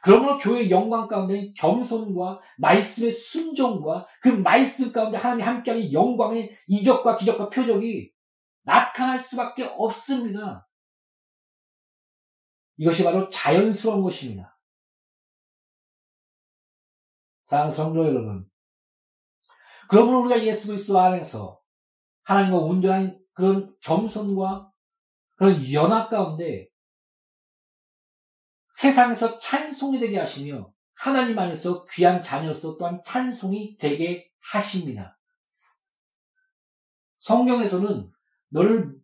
그러므로 0.02 0.36
교회의 0.36 0.70
영광 0.70 1.08
가운데 1.08 1.50
겸손과 1.56 2.42
말씀의 2.58 3.10
순종과 3.10 4.06
그 4.20 4.28
말씀 4.28 4.92
가운데 4.92 5.16
하나님이 5.16 5.44
함께하는 5.44 5.92
영광의 5.94 6.54
이적과 6.66 7.16
기적과 7.16 7.48
표적이 7.48 8.12
나타날 8.64 9.18
수밖에 9.18 9.64
없습니다. 9.78 10.68
이것이 12.76 13.02
바로 13.02 13.30
자연스러운 13.30 14.02
것입니다. 14.02 14.58
사랑하는 17.46 17.74
성도 17.74 18.06
여러분. 18.06 18.46
그러므로 19.88 20.20
우리가 20.20 20.44
예수 20.44 20.66
그리스도 20.66 21.00
안에서 21.00 21.59
하나님과 22.24 22.58
온전한 22.58 23.18
그런 23.32 23.74
겸손과 23.80 24.70
그런 25.36 25.72
연합 25.72 26.10
가운데 26.10 26.68
세상에서 28.74 29.38
찬송이 29.38 30.00
되게 30.00 30.18
하시며 30.18 30.72
하나님 30.94 31.38
안에서 31.38 31.84
귀한 31.86 32.22
자녀로서 32.22 32.76
또한 32.76 33.00
찬송이 33.04 33.76
되게 33.78 34.30
하십니다. 34.52 35.18
성경에서는 37.20 38.10
너를 38.48 38.94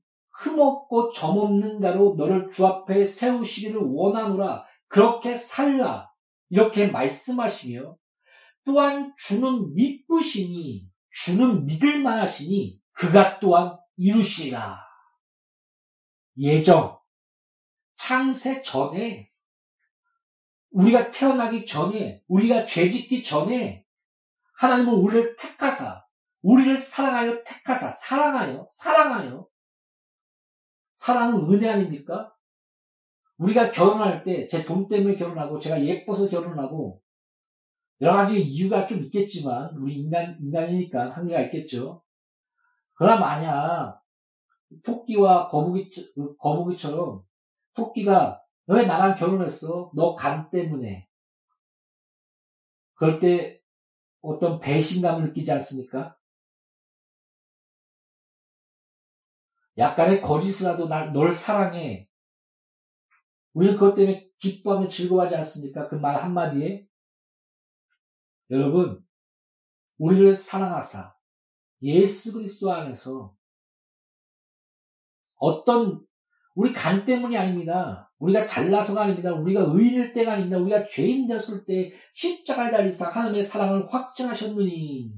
흠없고 0.42 1.12
점없는 1.12 1.80
자로 1.80 2.14
너를 2.16 2.50
주 2.50 2.66
앞에 2.66 3.06
세우시기를 3.06 3.80
원하노라 3.82 4.66
그렇게 4.88 5.36
살라 5.36 6.10
이렇게 6.48 6.88
말씀하시며 6.88 7.96
또한 8.64 9.14
주는 9.16 9.74
믿으시니 9.74 10.88
주는 11.10 11.64
믿을 11.64 12.02
만하시니 12.02 12.80
그가 12.96 13.38
또한 13.40 13.78
이루시리라. 13.96 14.84
예정, 16.38 16.98
창세 17.96 18.62
전에, 18.62 19.30
우리가 20.70 21.10
태어나기 21.10 21.66
전에, 21.66 22.22
우리가 22.26 22.66
죄짓기 22.66 23.22
전에, 23.24 23.84
하나님은 24.58 24.94
우리를 24.94 25.36
택하사, 25.36 26.04
우리를 26.42 26.76
사랑하여 26.76 27.42
택하사, 27.44 27.90
사랑하여, 27.90 28.66
사랑하여. 28.70 29.46
사랑은 30.96 31.50
은혜 31.52 31.68
아닙니까? 31.68 32.32
우리가 33.38 33.70
결혼할 33.70 34.24
때 34.24 34.48
제 34.48 34.64
돈 34.64 34.88
때문에 34.88 35.16
결혼하고 35.16 35.60
제가 35.60 35.84
예뻐서 35.84 36.28
결혼하고 36.28 37.02
여러 38.00 38.14
가지 38.14 38.42
이유가 38.42 38.86
좀 38.86 39.04
있겠지만 39.04 39.76
우리 39.76 39.94
인간 39.94 40.38
인간이니까 40.40 41.10
한계가 41.10 41.42
있겠죠. 41.42 42.02
그러나 42.96 43.20
만약 43.20 44.02
토끼와 44.84 45.48
거북이 45.48 45.90
거북이처럼 46.38 47.22
토끼가 47.74 48.42
왜 48.66 48.86
나랑 48.86 49.16
결혼했어? 49.16 49.92
너 49.94 50.16
간 50.16 50.50
때문에. 50.50 51.08
그럴 52.94 53.20
때 53.20 53.60
어떤 54.22 54.60
배신감을 54.60 55.28
느끼지 55.28 55.52
않습니까? 55.52 56.16
약간의 59.78 60.22
거짓이라도 60.22 60.88
날, 60.88 61.12
널 61.12 61.34
사랑해. 61.34 62.08
우리는 63.54 63.74
그것 63.76 63.94
때문에 63.94 64.30
기뻐하며 64.38 64.88
즐거워하지 64.88 65.36
않습니까? 65.36 65.88
그 65.88 65.96
말 65.96 66.22
한마디에. 66.22 66.86
여러분, 68.50 69.04
우리를 69.98 70.36
사랑하사 70.36 71.15
예수 71.86 72.32
그리스도 72.32 72.72
안에서 72.72 73.34
어떤 75.36 76.04
우리 76.54 76.72
간 76.72 77.04
때문이 77.04 77.36
아닙니다. 77.38 78.10
우리가 78.18 78.46
잘나서가 78.46 79.02
아닙니다. 79.02 79.32
우리가 79.32 79.60
의인일 79.60 80.12
때가 80.12 80.32
아닙니다. 80.32 80.58
우리가 80.58 80.88
죄인 80.88 81.28
되었을 81.28 81.64
때 81.64 81.92
십자가에 82.12 82.70
달리사 82.70 83.10
하나님의 83.10 83.44
사랑을 83.44 83.92
확증하셨느니 83.92 85.12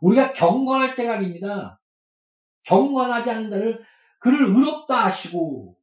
우리가 0.00 0.32
경건할 0.32 0.96
때가 0.96 1.14
아닙니다. 1.14 1.80
경건하지 2.64 3.30
않는 3.30 3.50
자를 3.50 3.84
그를 4.18 4.46
의롭다 4.46 5.06
하시고 5.06 5.78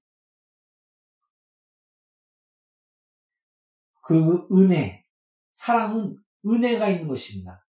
그 4.01 4.47
은혜, 4.51 5.03
사랑은 5.53 6.17
은혜가 6.45 6.89
있는 6.89 7.08
것입니다. 7.08 7.64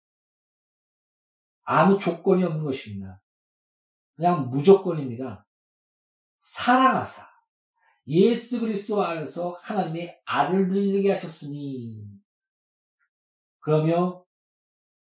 아무 1.65 1.99
조건이 1.99 2.45
없는 2.45 2.65
것입니다. 2.65 3.21
그냥 4.17 4.51
무조건입니다. 4.51 5.47
사랑하사 6.39 7.27
예수 8.07 8.61
그리스도 8.61 9.03
안에서 9.03 9.59
하나님의 9.63 10.21
아들들이 10.27 10.93
되게 10.93 11.11
하셨으니 11.11 12.07
그러며 13.61 14.25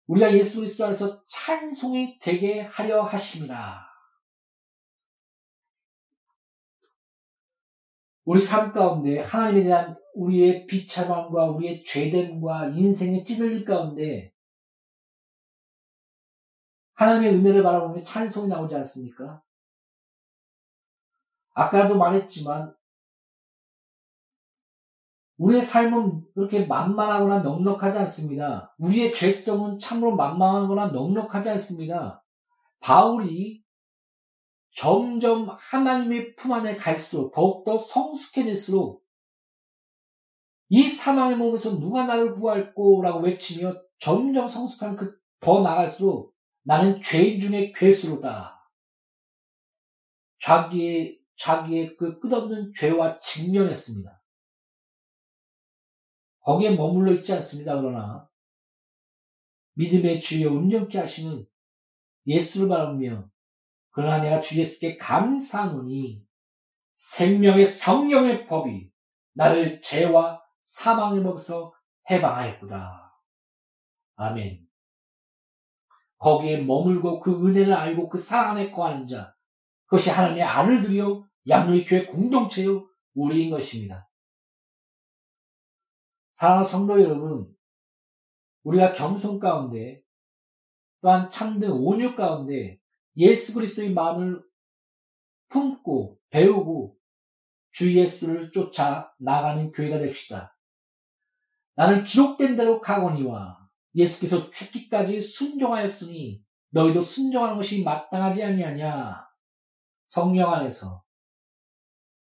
우리가 0.06 0.32
예수 0.34 0.60
그리스도 0.60 0.86
안에서 0.86 1.24
찬송이 1.26 2.20
되게 2.20 2.60
하려 2.60 3.02
하심이라. 3.02 3.86
우리 8.24 8.40
삶 8.40 8.72
가운데 8.72 9.20
하나님에 9.20 9.64
대한 9.64 9.96
우리의 10.14 10.66
비참함과 10.66 11.50
우리의 11.50 11.84
죄됨과 11.84 12.68
인생의 12.68 13.24
찌들릴 13.24 13.64
가운데 13.64 14.32
하나님의 16.96 17.34
은혜를 17.34 17.62
바라보면 17.62 18.04
찬송이 18.04 18.48
나오지 18.48 18.74
않습니까? 18.74 19.42
아까도 21.54 21.96
말했지만 21.96 22.74
우리의 25.38 25.62
삶은 25.62 26.24
그렇게 26.34 26.66
만만하거나 26.66 27.40
넉넉하지 27.40 27.98
않습니다. 27.98 28.74
우리의 28.78 29.14
죄성은 29.14 29.78
참으로 29.78 30.16
만만하거나 30.16 30.88
넉넉하지 30.88 31.50
않습니다. 31.50 32.24
바울이 32.80 33.62
점점 34.74 35.48
하나님의 35.48 36.36
품 36.36 36.52
안에 36.52 36.76
갈수록 36.76 37.32
더욱더 37.32 37.78
성숙해질수록 37.78 39.02
이 40.68 40.82
사망의 40.82 41.36
몸에서 41.36 41.78
누가 41.78 42.04
나를 42.04 42.34
구할꼬 42.34 43.02
라고 43.02 43.20
외치며 43.20 43.74
점점 43.98 44.48
성숙한 44.48 44.96
그 44.96 45.26
더 45.40 45.60
나갈수록 45.60 46.35
나는 46.66 47.00
죄인 47.00 47.38
중에 47.38 47.70
괴수로다. 47.72 48.68
자기의, 50.40 51.20
자기의 51.36 51.96
그 51.96 52.18
끝없는 52.18 52.72
죄와 52.76 53.20
직면했습니다. 53.20 54.20
거기에 56.40 56.74
머물러 56.74 57.12
있지 57.12 57.32
않습니다. 57.34 57.76
그러나 57.76 58.28
믿음의 59.74 60.20
주여 60.20 60.50
온전케 60.50 60.98
하시는 60.98 61.46
예수를 62.26 62.68
바라보며 62.68 63.30
그러나 63.90 64.18
내가 64.20 64.40
주 64.40 64.58
예수께 64.58 64.96
감사하노니 64.96 66.26
생명의 66.96 67.64
성령의 67.66 68.48
법이 68.48 68.90
나를 69.34 69.80
죄와 69.80 70.42
사망의 70.64 71.22
법에서 71.22 71.72
해방하였구다. 72.10 73.22
아멘. 74.16 74.65
거기에 76.18 76.62
머물고 76.62 77.20
그 77.20 77.32
은혜를 77.46 77.74
알고 77.74 78.08
그 78.08 78.18
사랑 78.18 78.52
안에 78.52 78.70
거하는 78.70 79.06
자, 79.06 79.34
그것이 79.86 80.10
하나님의 80.10 80.42
아들들이요, 80.42 81.26
양육의 81.48 81.86
교회 81.86 82.06
공동체요, 82.06 82.88
우리인 83.14 83.50
것입니다. 83.50 84.08
사랑하는 86.34 86.68
성도 86.68 87.00
여러분, 87.00 87.46
우리가 88.64 88.92
겸손 88.92 89.38
가운데 89.38 90.02
또한 91.00 91.30
참된 91.30 91.70
온유 91.70 92.16
가운데 92.16 92.78
예수 93.16 93.54
그리스도의 93.54 93.92
마음을 93.92 94.42
품고 95.48 96.18
배우고 96.30 96.96
주 97.72 97.94
예수를 97.94 98.50
쫓아 98.52 99.14
나가는 99.18 99.70
교회가 99.70 99.98
됩시다. 99.98 100.56
나는 101.76 102.04
기록된 102.04 102.56
대로 102.56 102.80
가거니와 102.80 103.65
예수께서 103.96 104.50
죽기까지 104.50 105.20
순종하였으니 105.22 106.42
너희도 106.70 107.00
순종하는 107.00 107.56
것이 107.56 107.82
마땅하지 107.82 108.44
아니하냐. 108.44 109.26
성령 110.08 110.52
안에서 110.52 111.02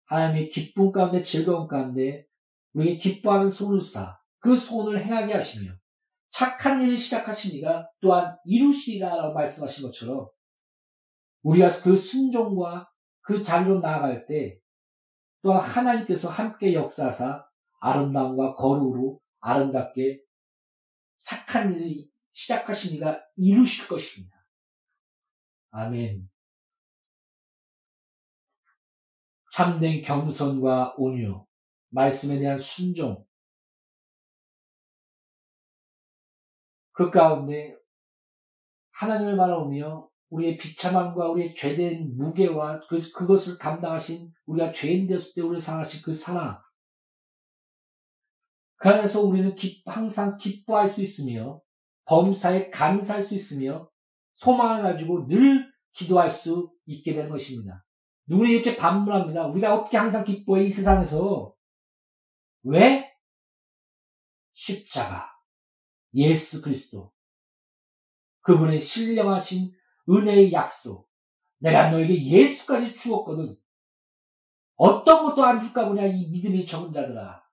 하나님의 0.06 0.50
기쁨 0.50 0.92
가운데 0.92 1.22
즐거움 1.22 1.68
가운데 1.68 2.26
우리에게 2.74 2.98
기뻐하는 2.98 3.50
소을 3.50 3.82
사, 3.82 4.18
그 4.40 4.56
소원을 4.56 5.04
행하게 5.04 5.34
하시며 5.34 5.72
착한 6.32 6.82
일을 6.82 6.98
시작하신 6.98 7.58
이가 7.58 7.88
또한 8.00 8.38
이루시리라라고 8.46 9.34
말씀하신 9.34 9.86
것처럼 9.86 10.28
우리가 11.44 11.70
그 11.84 11.98
순종과 11.98 12.90
그 13.22 13.44
자리로 13.44 13.80
나아갈 13.82 14.26
때 14.26 14.58
또한 15.42 15.62
하나님께서 15.70 16.30
함께 16.30 16.74
역사하사 16.74 17.46
아름다움과 17.80 18.54
거룩으로 18.56 19.20
아름답게 19.42 20.22
착한 21.30 21.76
일을 21.76 22.08
시작하신 22.32 22.98
이가 22.98 23.24
이루실 23.36 23.88
것입니다. 23.88 24.36
아멘. 25.70 26.28
참된 29.54 30.02
겸손과 30.02 30.96
온유, 30.98 31.46
말씀에 31.90 32.40
대한 32.40 32.58
순종, 32.58 33.24
그 36.94 37.12
가운데 37.12 37.76
하나님을 38.94 39.38
바라보며 39.38 40.10
우리의 40.30 40.58
비참함과 40.58 41.30
우리의 41.30 41.56
죄된 41.56 42.18
무게와 42.18 42.82
그, 42.88 43.02
그것을 43.12 43.58
감당하신 43.60 44.34
우리가 44.46 44.72
죄인 44.72 45.08
되었을 45.08 45.34
때 45.36 45.42
우리를 45.42 45.62
사랑하신 45.62 46.02
그 46.04 46.12
사랑. 46.12 46.60
그 48.80 48.90
안에서 48.90 49.22
우리는 49.22 49.56
기, 49.56 49.84
항상 49.86 50.38
기뻐할 50.38 50.90
수 50.90 51.02
있으며 51.02 51.62
범사에 52.06 52.72
감사할 52.72 53.24
수 53.24 53.36
있으며 53.36 53.90
소망을 54.36 54.82
가지고 54.82 55.28
늘 55.28 55.70
기도할 55.92 56.32
수 56.32 56.72
있게 56.86 57.14
된 57.14 57.30
것입니다. 57.30 57.86
누구는 58.28 58.52
이렇게 58.52 58.78
반문합니다. 58.78 59.48
우리가 59.48 59.76
어떻게 59.76 59.98
항상 59.98 60.24
기뻐해 60.24 60.64
이 60.64 60.70
세상에서 60.70 61.54
왜? 62.64 63.12
십자가 64.54 65.30
예수 66.14 66.62
그리스도 66.62 67.12
그분의 68.42 68.80
신령하신 68.80 69.74
은혜의 70.10 70.54
약속 70.54 71.10
내가 71.58 71.92
너에게 71.92 72.26
예수까지 72.26 72.96
주었거든 72.96 73.58
어떤 74.76 75.26
것도 75.26 75.44
안 75.44 75.60
줄까 75.60 75.88
보냐 75.88 76.06
이 76.06 76.30
믿음이 76.30 76.66
적은 76.66 76.94
자들아 76.94 77.44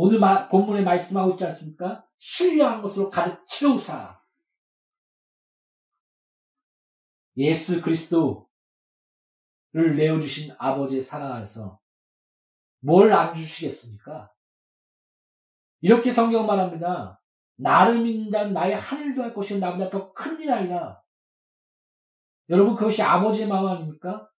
오늘 0.00 0.20
마, 0.20 0.48
본문에 0.48 0.82
말씀하고 0.82 1.32
있지 1.32 1.44
않습니까? 1.46 2.06
신령한 2.18 2.82
것으로 2.82 3.10
가득 3.10 3.44
채우사 3.48 4.22
예수 7.36 7.82
그리스도를 7.82 8.46
내어주신 9.74 10.54
아버지의 10.56 11.02
사랑 11.02 11.32
안에서 11.32 11.80
뭘 12.80 13.12
안 13.12 13.34
주시겠습니까? 13.34 14.32
이렇게 15.80 16.12
성경 16.12 16.46
말합니다. 16.46 17.20
나를 17.56 18.00
믿는 18.00 18.30
자는 18.30 18.52
나의 18.52 18.76
하늘도 18.76 19.20
할 19.20 19.34
것이요 19.34 19.58
나보다 19.58 19.90
더 19.90 20.12
큰 20.14 20.40
일 20.40 20.52
아니라 20.52 21.02
여러분 22.50 22.76
그것이 22.76 23.02
아버지의 23.02 23.48
마음 23.48 23.66
아닙니까? 23.66 24.30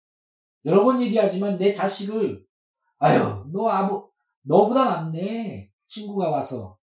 여러 0.63 0.85
번 0.85 1.01
얘기하지만 1.01 1.57
내 1.57 1.73
자식을 1.73 2.45
아유 2.99 3.45
너 3.51 3.67
아버 3.69 4.08
너보다 4.41 4.85
낫네 4.85 5.71
친구가 5.87 6.29
와서 6.29 6.77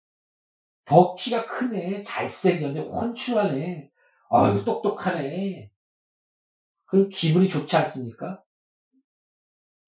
더 0.84 1.14
키가 1.14 1.46
크네 1.46 2.02
잘생겼네 2.02 2.80
혼출하네 2.80 3.90
아유 4.30 4.64
똑똑하네 4.64 5.70
그럼 6.86 7.08
기분이 7.08 7.48
좋지 7.48 7.76
않습니까? 7.76 8.42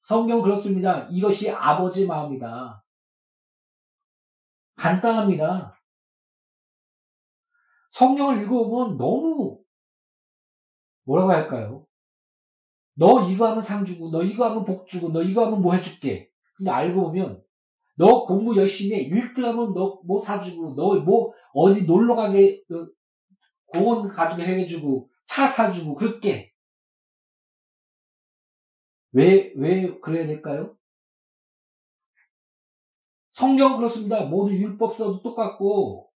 성경 0.03 0.43
그렇습니다. 0.43 1.07
이것이 1.11 1.51
아버지의 1.51 2.07
마음이다. 2.07 2.85
간단합니다. 4.77 5.79
성경을 7.91 8.43
읽어보면 8.43 8.97
너무 8.97 9.61
뭐라고 11.05 11.31
할까요? 11.31 11.87
너 12.95 13.29
이거 13.29 13.49
하면 13.49 13.63
상 13.63 13.85
주고, 13.85 14.11
너 14.11 14.23
이거 14.23 14.47
하면 14.47 14.65
복 14.65 14.89
주고, 14.89 15.11
너 15.11 15.23
이거 15.23 15.47
하면 15.47 15.63
뭐 15.63 15.75
해줄게. 15.75 16.31
근데 16.57 16.71
알고 16.71 17.01
보면, 17.03 17.43
너 17.99 18.25
공부 18.27 18.57
열심히 18.57 18.97
해. 18.97 19.09
1등 19.11 19.45
하면 19.45 19.75
너 19.75 20.01
뭐 20.07 20.21
사주고, 20.23 20.75
너 20.77 21.01
뭐 21.05 21.33
어디 21.55 21.85
놀러 21.85 22.15
가게, 22.17 22.63
공원 23.67 24.09
가지고 24.09 24.43
해주고, 24.43 25.11
차 25.27 25.49
사주고, 25.49 25.95
그렇게. 25.95 26.53
왜, 29.13 29.53
왜 29.57 29.99
그래야 30.01 30.27
될까요? 30.27 30.77
성경 33.33 33.77
그렇습니다. 33.79 34.25
모든 34.27 34.55
율법서도 34.57 35.23
똑같고, 35.23 36.11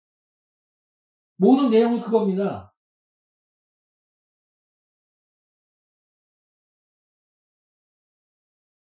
모든 1.37 1.71
내용이 1.71 2.01
그겁니다. 2.01 2.71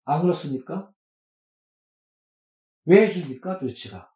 안 0.05 0.21
그렇습니까? 0.23 0.91
왜 2.88 3.05
해줍니까 3.07 3.59
도대체가? 3.59 4.09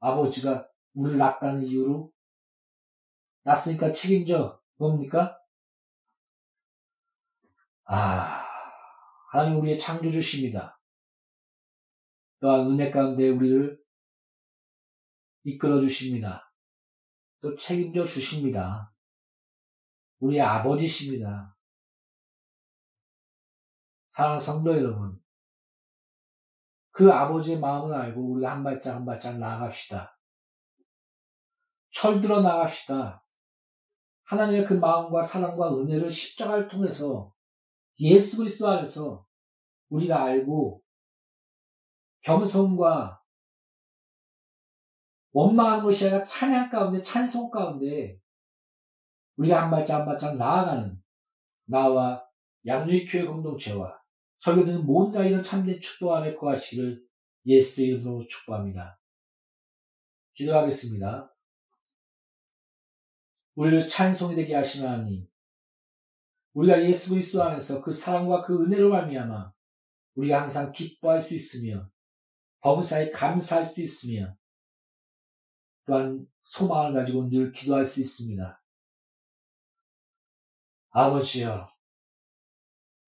아버지가 0.00 0.68
우리를 0.92 1.16
낳았다는 1.16 1.64
이유로 1.64 2.12
낳았으니까 3.44 3.94
책임져. 3.94 4.62
뭡니까? 4.76 5.40
아, 7.84 8.44
하나님 9.30 9.58
우리의 9.60 9.78
창조주십니다. 9.78 10.78
또한 12.40 12.70
은혜 12.70 12.90
가운데 12.90 13.30
우리를 13.30 13.82
이끌어 15.44 15.80
주십니다. 15.80 16.52
또 17.40 17.56
책임져 17.56 18.04
주십니다. 18.04 18.92
우리의 20.18 20.42
아버지십니다. 20.42 21.56
사랑하는 24.10 24.40
성도 24.40 24.76
여러분, 24.76 25.18
그 26.96 27.12
아버지의 27.12 27.60
마음을 27.60 27.94
알고 27.94 28.32
우리가 28.32 28.52
한 28.52 28.64
발짝 28.64 28.94
한 28.94 29.04
발짝 29.04 29.36
나아갑시다. 29.36 30.18
철들어 31.92 32.40
나갑시다. 32.40 33.22
하나님의 34.24 34.64
그 34.64 34.72
마음과 34.72 35.22
사랑과 35.22 35.76
은혜를 35.76 36.10
십자가를 36.10 36.68
통해서 36.68 37.34
예수 38.00 38.38
그리스도 38.38 38.68
안에서 38.68 39.26
우리가 39.90 40.24
알고 40.24 40.82
겸손과 42.22 43.22
원망하는 45.32 45.84
것이 45.84 46.06
아니라 46.06 46.24
찬양 46.24 46.70
가운데 46.70 47.02
찬송 47.02 47.50
가운데 47.50 48.18
우리가 49.36 49.64
한 49.64 49.70
발짝 49.70 49.98
한 49.98 50.06
발짝 50.06 50.34
나아가는 50.38 50.98
나와 51.66 52.26
양육교회 52.64 53.26
공동체와 53.26 54.00
설교되는 54.38 54.84
모든 54.84 55.20
아이는 55.20 55.42
참된 55.42 55.80
축복 55.80 56.12
안에 56.12 56.34
거하시기를 56.34 57.04
예수 57.46 57.82
이름으로 57.82 58.26
축복합니다. 58.26 59.00
기도하겠습니다. 60.34 61.32
우리를 63.54 63.88
찬송이 63.88 64.36
되게 64.36 64.54
하시는 64.54 64.88
하나님, 64.88 65.26
우리가 66.52 66.82
예수 66.84 67.10
그리스도 67.10 67.42
안에서 67.42 67.82
그 67.82 67.92
사랑과 67.92 68.42
그 68.42 68.62
은혜로 68.62 68.90
말미암아 68.90 69.52
우리가 70.14 70.42
항상 70.42 70.72
기뻐할 70.72 71.22
수 71.22 71.34
있으며 71.34 71.88
범사에 72.60 73.10
감사할 73.10 73.64
수 73.64 73.82
있으며 73.82 74.36
또한 75.86 76.26
소망을 76.42 76.92
가지고 76.92 77.28
늘 77.28 77.52
기도할 77.52 77.86
수 77.86 78.00
있습니다. 78.00 78.62
아버지여, 80.90 81.68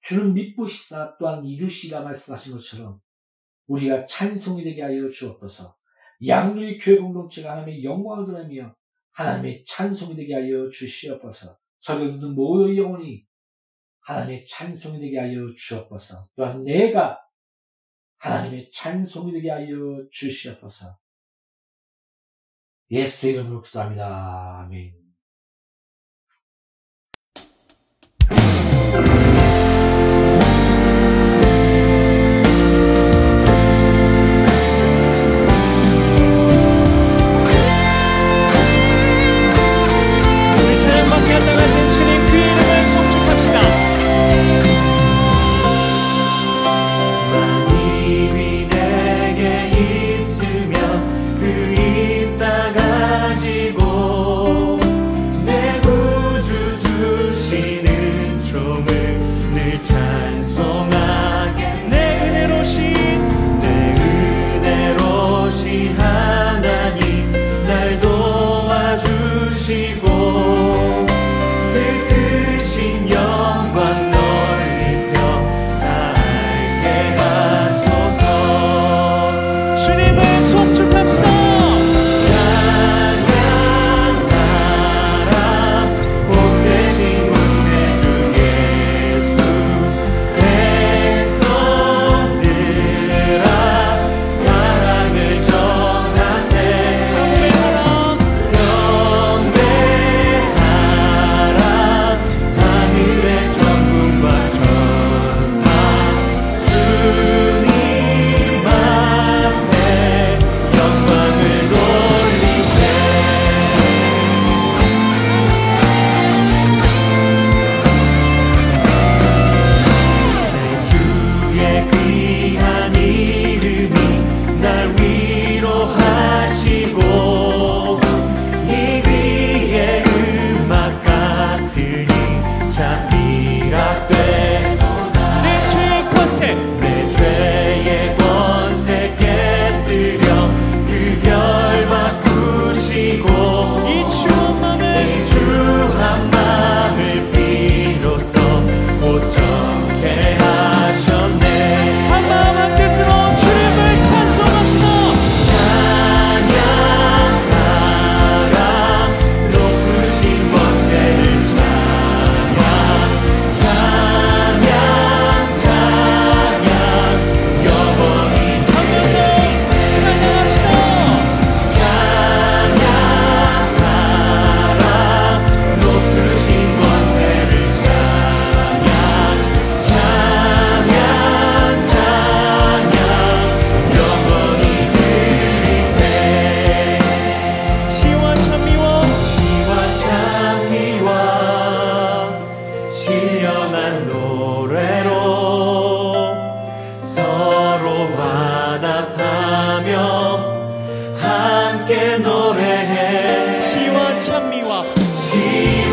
주는 0.09 0.33
믿보시사 0.33 1.19
또한 1.19 1.45
이루시라 1.45 2.01
말씀하신 2.01 2.55
것처럼 2.55 2.99
우리가 3.67 4.07
찬송이 4.07 4.65
되게 4.65 4.81
하여 4.81 5.11
주옵소서. 5.11 5.77
양률 6.27 6.79
교회 6.79 6.97
공동체가 6.97 7.53
하나님의 7.53 7.85
영광을 7.85 8.25
드러내며 8.25 8.75
하나님의 9.13 9.67
찬송이 9.67 10.17
되게 10.17 10.33
하여 10.33 10.71
주시옵소서. 10.71 11.59
설교 11.81 12.13
듣는 12.13 12.35
모든 12.35 12.75
영혼이 12.79 13.27
하나님의 14.01 14.47
찬송이 14.47 14.99
되게 14.99 15.19
하여 15.19 15.53
주옵소서. 15.55 16.31
또한 16.37 16.65
내가 16.65 17.21
하나님의 18.17 18.71
찬송이 18.73 19.33
되게 19.33 19.51
하여 19.51 20.07
주시옵소서. 20.11 20.97
예수 22.93 23.29
이름으로 23.29 23.61
기도합니다. 23.61 24.63
아멘. 24.63 25.08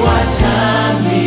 watch 0.06 0.44
on 0.44 1.04
me. 1.04 1.25